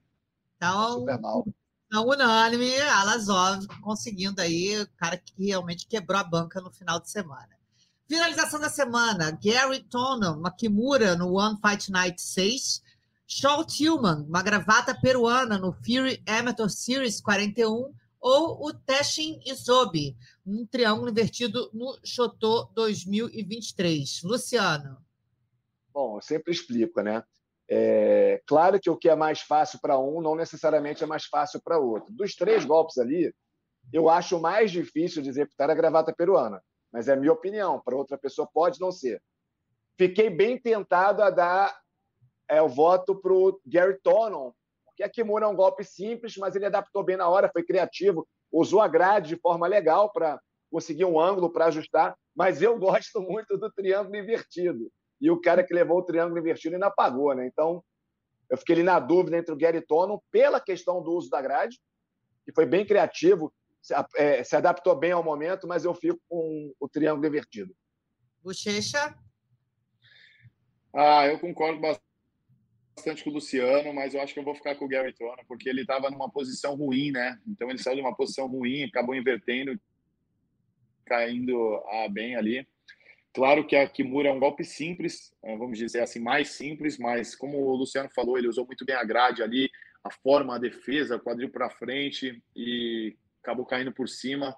[0.58, 1.48] Então, super mal.
[1.88, 7.10] Então, unânime, Alazov conseguindo aí, o cara que realmente quebrou a banca no final de
[7.10, 7.50] semana.
[8.08, 12.84] Finalização da semana: Gary Tonon, uma Kimura no One Fight Night 6.
[13.28, 20.66] Shaw Tillman, uma gravata peruana no Fury Amateur Series 41 ou o Teshin Isobi, um
[20.66, 24.24] triângulo invertido no Chotô 2023.
[24.24, 24.98] Luciano.
[25.94, 27.24] Bom, eu sempre explico, né?
[27.68, 31.62] É, claro que o que é mais fácil para um não necessariamente é mais fácil
[31.62, 32.14] para outro.
[32.14, 33.34] Dos três golpes ali,
[33.92, 36.62] eu acho mais difícil de executar a gravata peruana,
[36.92, 37.82] mas é minha opinião.
[37.82, 39.22] Para outra pessoa pode não ser.
[39.98, 41.76] Fiquei bem tentado a dar
[42.50, 44.52] é, o voto para o Gary Tonon,
[44.96, 48.28] que a Kimura é um golpe simples, mas ele adaptou bem na hora, foi criativo,
[48.52, 50.40] usou a grade de forma legal para
[50.72, 52.18] conseguir um ângulo para ajustar.
[52.36, 54.92] Mas eu gosto muito do triângulo invertido.
[55.20, 57.48] E o cara que levou o triângulo invertido ainda apagou, né?
[57.48, 57.84] Então,
[58.50, 61.80] eu fiquei ali na dúvida entre o Gary Tonon, pela questão do uso da grade,
[62.46, 66.74] que foi bem criativo, se, é, se adaptou bem ao momento, mas eu fico com
[66.80, 67.76] o triângulo invertido.
[68.44, 69.16] Bochecha?
[70.94, 71.82] Ah, eu concordo
[72.96, 75.44] bastante com o Luciano, mas eu acho que eu vou ficar com o Gary Tona,
[75.48, 77.38] porque ele estava numa posição ruim, né?
[77.46, 79.78] Então ele saiu de uma posição ruim, acabou invertendo,
[81.06, 82.66] caindo ah, bem ali.
[83.34, 87.36] Claro que a Kimura é um golpe simples, eh, vamos dizer assim, mais simples, mas
[87.36, 89.70] como o Luciano falou, ele usou muito bem a grade ali,
[90.02, 94.56] a forma, a defesa, quadril para frente e acabou caindo por cima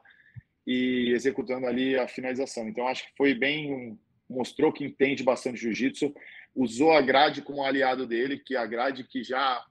[0.66, 2.68] e executando ali a finalização.
[2.68, 3.98] Então acho que foi bem,
[4.30, 6.14] mostrou que entende bastante jiu-jitsu
[6.58, 9.64] usou a grade como aliado dele, que a grade que já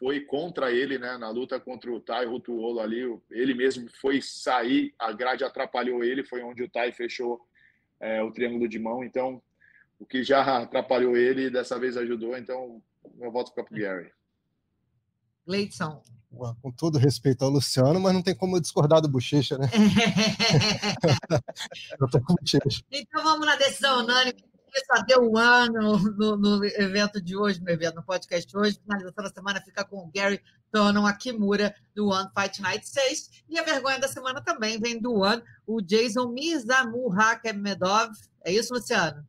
[0.00, 4.92] foi contra ele, né, na luta contra o Tai Rutuolo ali, ele mesmo foi sair,
[4.98, 7.40] a grade atrapalhou ele, foi onde o Tai fechou
[8.00, 9.40] é, o triângulo de mão, então
[10.00, 12.82] o que já atrapalhou ele, dessa vez ajudou, então
[13.30, 14.10] voto fica para o Gary.
[15.46, 16.02] Leidson.
[16.60, 19.68] Com todo respeito ao Luciano, mas não tem como eu discordar do Bochecha, né?
[22.00, 22.82] eu tô com Bochecha.
[22.90, 24.42] Então vamos na decisão unânime
[24.80, 28.80] só deu um ano no, no, evento de hoje, no evento, no podcast de hoje.
[28.80, 30.40] Finalização da semana fica com o Gary
[30.72, 33.44] Tonon Akimura, do One Fight Night 6.
[33.48, 38.10] E a vergonha da semana também vem do One, o Jason Mizamurhakemedov.
[38.44, 39.24] É isso, Luciano?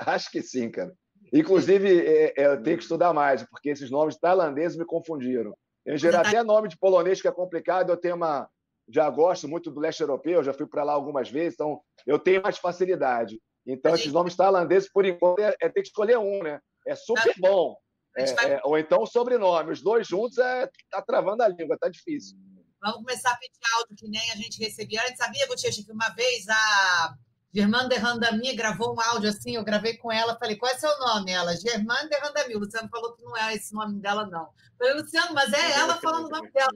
[0.00, 0.94] Acho que sim, cara.
[1.32, 5.54] Inclusive, é, é, eu tenho que estudar mais, porque esses nomes tailandeses me confundiram.
[5.86, 8.48] Em geral, até nome de polonês que é complicado, eu tenho uma.
[8.88, 12.42] Já gosto muito do leste europeu, já fui para lá algumas vezes, então eu tenho
[12.42, 13.40] mais facilidade.
[13.66, 14.02] Então, gente...
[14.02, 16.60] esses nomes tailandeses, por enquanto, é, é ter que escolher um, né?
[16.86, 17.76] É super bom.
[18.16, 18.52] É, vai...
[18.52, 19.72] é, ou então o sobrenome.
[19.72, 22.36] Os dois juntos é, tá travando a língua, tá difícil.
[22.80, 25.16] Vamos começar a pedir áudio que nem a gente recebia antes.
[25.16, 27.14] Sabia, Gutierrez, que uma vez a
[27.52, 31.32] Germana Randami gravou um áudio assim, eu gravei com ela, falei, qual é seu nome?
[31.32, 32.56] Ela, Germana Randami.
[32.56, 34.50] O Luciano falou que não é esse nome dela, não.
[34.76, 36.72] falei, Luciano, mas é ela falando o nome dela.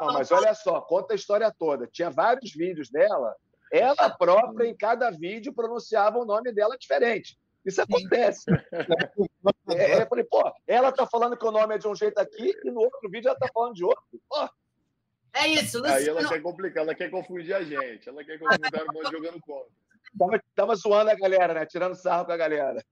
[0.00, 1.86] Não, mas olha só, conta a história toda.
[1.86, 3.34] Tinha vários vídeos dela
[3.76, 7.38] ela própria, em cada vídeo, pronunciava o nome dela diferente.
[7.64, 8.44] Isso acontece.
[9.70, 12.54] é, eu falei, pô, ela tá falando que o nome é de um jeito aqui
[12.64, 14.04] e no outro vídeo ela tá falando de outro.
[14.28, 14.48] Pô.
[15.32, 15.98] É isso, Luciano.
[15.98, 18.08] Aí ela quer complicar, ela quer confundir a gente.
[18.08, 19.68] Ela quer confundir o mundo jogando contra.
[20.16, 21.66] Tava, tava zoando a galera, né?
[21.66, 22.82] Tirando sarro com a galera.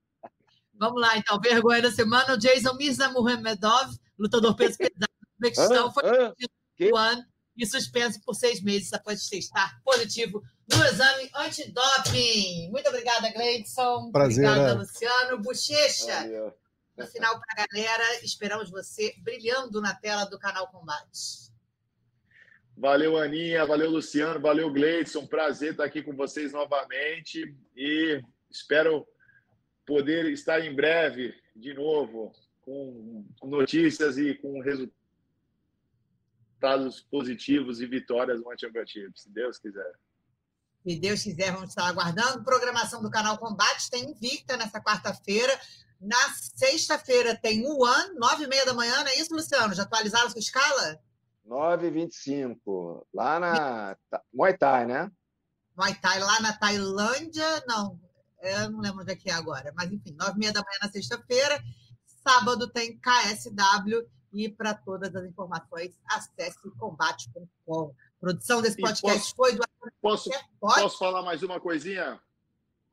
[0.75, 1.41] Vamos lá, então.
[1.41, 7.25] Vergonha da semana, o Jason Mirza Muhamedov, lutador peso pesado do Uzbequistão, foi o ano
[7.57, 12.71] e suspenso por seis meses após testar positivo no exame antidoping.
[12.71, 14.11] Muito obrigada, Gleidson.
[14.11, 14.49] Prazer.
[14.49, 14.75] Obrigada, é.
[14.75, 15.39] Luciano.
[15.39, 16.53] Bochecha.
[16.97, 21.53] No final, para a galera, esperamos você brilhando na tela do canal Combate.
[22.77, 23.67] Valeu, Aninha.
[23.67, 24.41] Valeu, Luciano.
[24.41, 25.27] Valeu, Gleidson.
[25.27, 27.55] Prazer estar aqui com vocês novamente.
[27.77, 29.07] E espero
[29.87, 32.33] poder estar em breve de novo
[32.63, 35.04] com notícias e com resultados
[36.65, 39.93] resultados positivos e vitórias no Championship, se Deus quiser.
[40.83, 42.45] Se Deus quiser, vamos estar aguardando.
[42.45, 45.53] Programação do canal Combate tem Invicta nessa quarta-feira.
[46.01, 49.75] Na sexta-feira tem o One, nove e meia da manhã, não é isso, Luciano?
[49.75, 51.01] Já atualizaram sua escala?
[51.47, 53.97] 9h25, lá na
[54.33, 55.11] Muay Thai, né?
[55.77, 57.99] Muay Thai, lá na Tailândia, não,
[58.43, 60.79] eu não lembro onde é que é agora, mas enfim, nove e meia da manhã
[60.83, 61.63] na sexta-feira.
[62.23, 67.95] Sábado tem KSW e para todas as informações, acesse combate.com.
[68.21, 69.63] Produção desse podcast posso, foi do.
[70.03, 72.21] Posso, posso falar mais uma coisinha?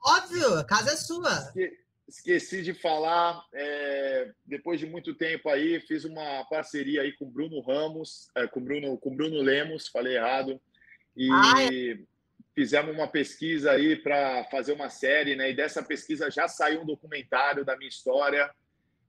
[0.06, 1.32] Óbvio, a casa é sua.
[1.32, 1.78] Esque,
[2.08, 7.60] esqueci de falar, é, depois de muito tempo aí, fiz uma parceria aí com Bruno
[7.62, 10.62] Ramos, é, com Bruno, com Bruno Lemos, falei errado,
[11.16, 12.06] e Ai.
[12.54, 15.50] fizemos uma pesquisa aí para fazer uma série, né?
[15.50, 18.54] E dessa pesquisa já saiu um documentário da minha história.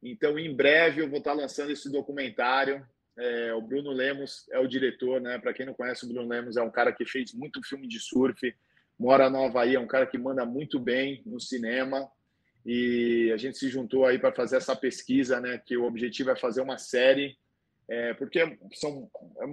[0.02, 2.84] Então, em breve eu vou estar lançando esse documentário.
[3.16, 5.38] É, o Bruno Lemos é o diretor, né?
[5.38, 8.00] Para quem não conhece, o Bruno Lemos é um cara que fez muito filme de
[8.00, 8.54] surf,
[8.98, 12.10] mora no Havaí, é um cara que manda muito bem no cinema.
[12.64, 15.60] E a gente se juntou aí para fazer essa pesquisa, né?
[15.64, 17.36] Que o objetivo é fazer uma série,
[17.88, 19.10] é, porque são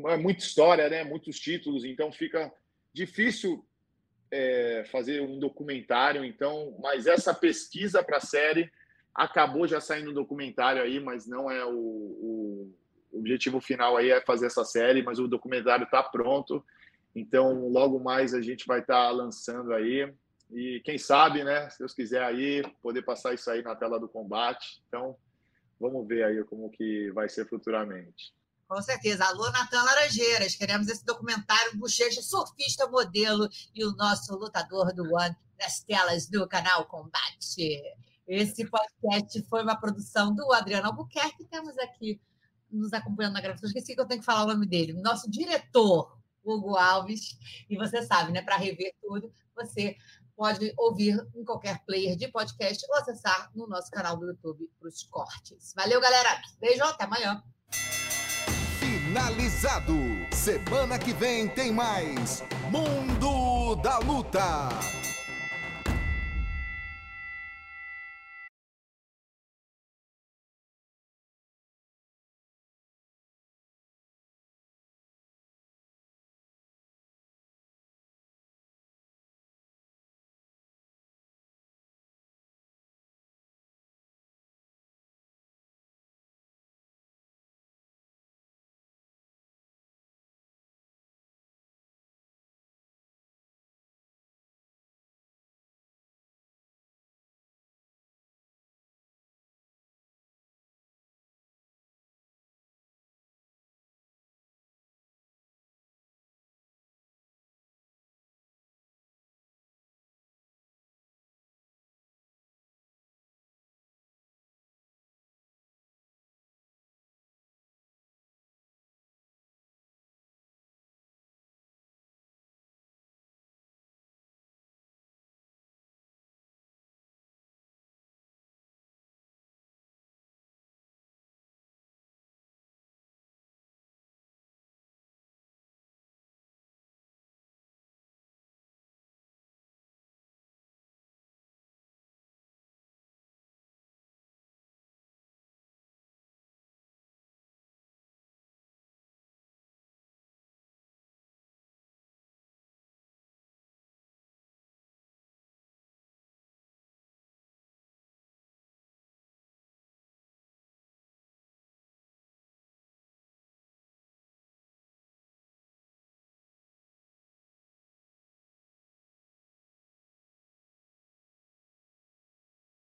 [0.07, 1.03] é muita história, né?
[1.03, 2.51] Muitos títulos, então fica
[2.93, 3.65] difícil
[4.31, 6.23] é, fazer um documentário.
[6.23, 8.71] Então, mas essa pesquisa para a série
[9.19, 12.73] acabou já saindo um documentário aí, mas não é o, o
[13.11, 16.63] objetivo final aí é fazer essa série, mas o documentário está pronto.
[17.13, 20.09] Então, logo mais a gente vai estar tá lançando aí.
[20.49, 24.07] E quem sabe, né, se Deus quiser aí, poder passar isso aí na tela do
[24.07, 24.81] combate.
[24.87, 25.17] Então,
[25.77, 28.33] vamos ver aí como que vai ser futuramente.
[28.69, 29.25] Com certeza.
[29.25, 30.55] Alô, Natan Laranjeiras.
[30.55, 36.47] Queremos esse documentário Bochecha, surfista modelo e o nosso lutador do One nas telas do
[36.47, 37.81] canal Combate.
[38.29, 41.45] Esse podcast foi uma produção do Adriano Albuquerque.
[41.45, 42.21] Temos aqui
[42.69, 46.15] nos acompanhando na gravação, esqueci que eu tenho que falar o nome dele, nosso diretor,
[46.45, 47.35] Hugo Alves.
[47.67, 48.43] E você sabe, né?
[48.43, 49.97] Para rever tudo, você
[50.37, 54.89] pode ouvir em qualquer player de podcast ou acessar no nosso canal do YouTube para
[54.89, 55.73] os cortes.
[55.75, 56.39] Valeu, galera.
[56.61, 57.43] Beijo, até amanhã.
[58.79, 59.95] Finalizado.
[60.31, 64.69] Semana que vem tem mais Mundo da Luta.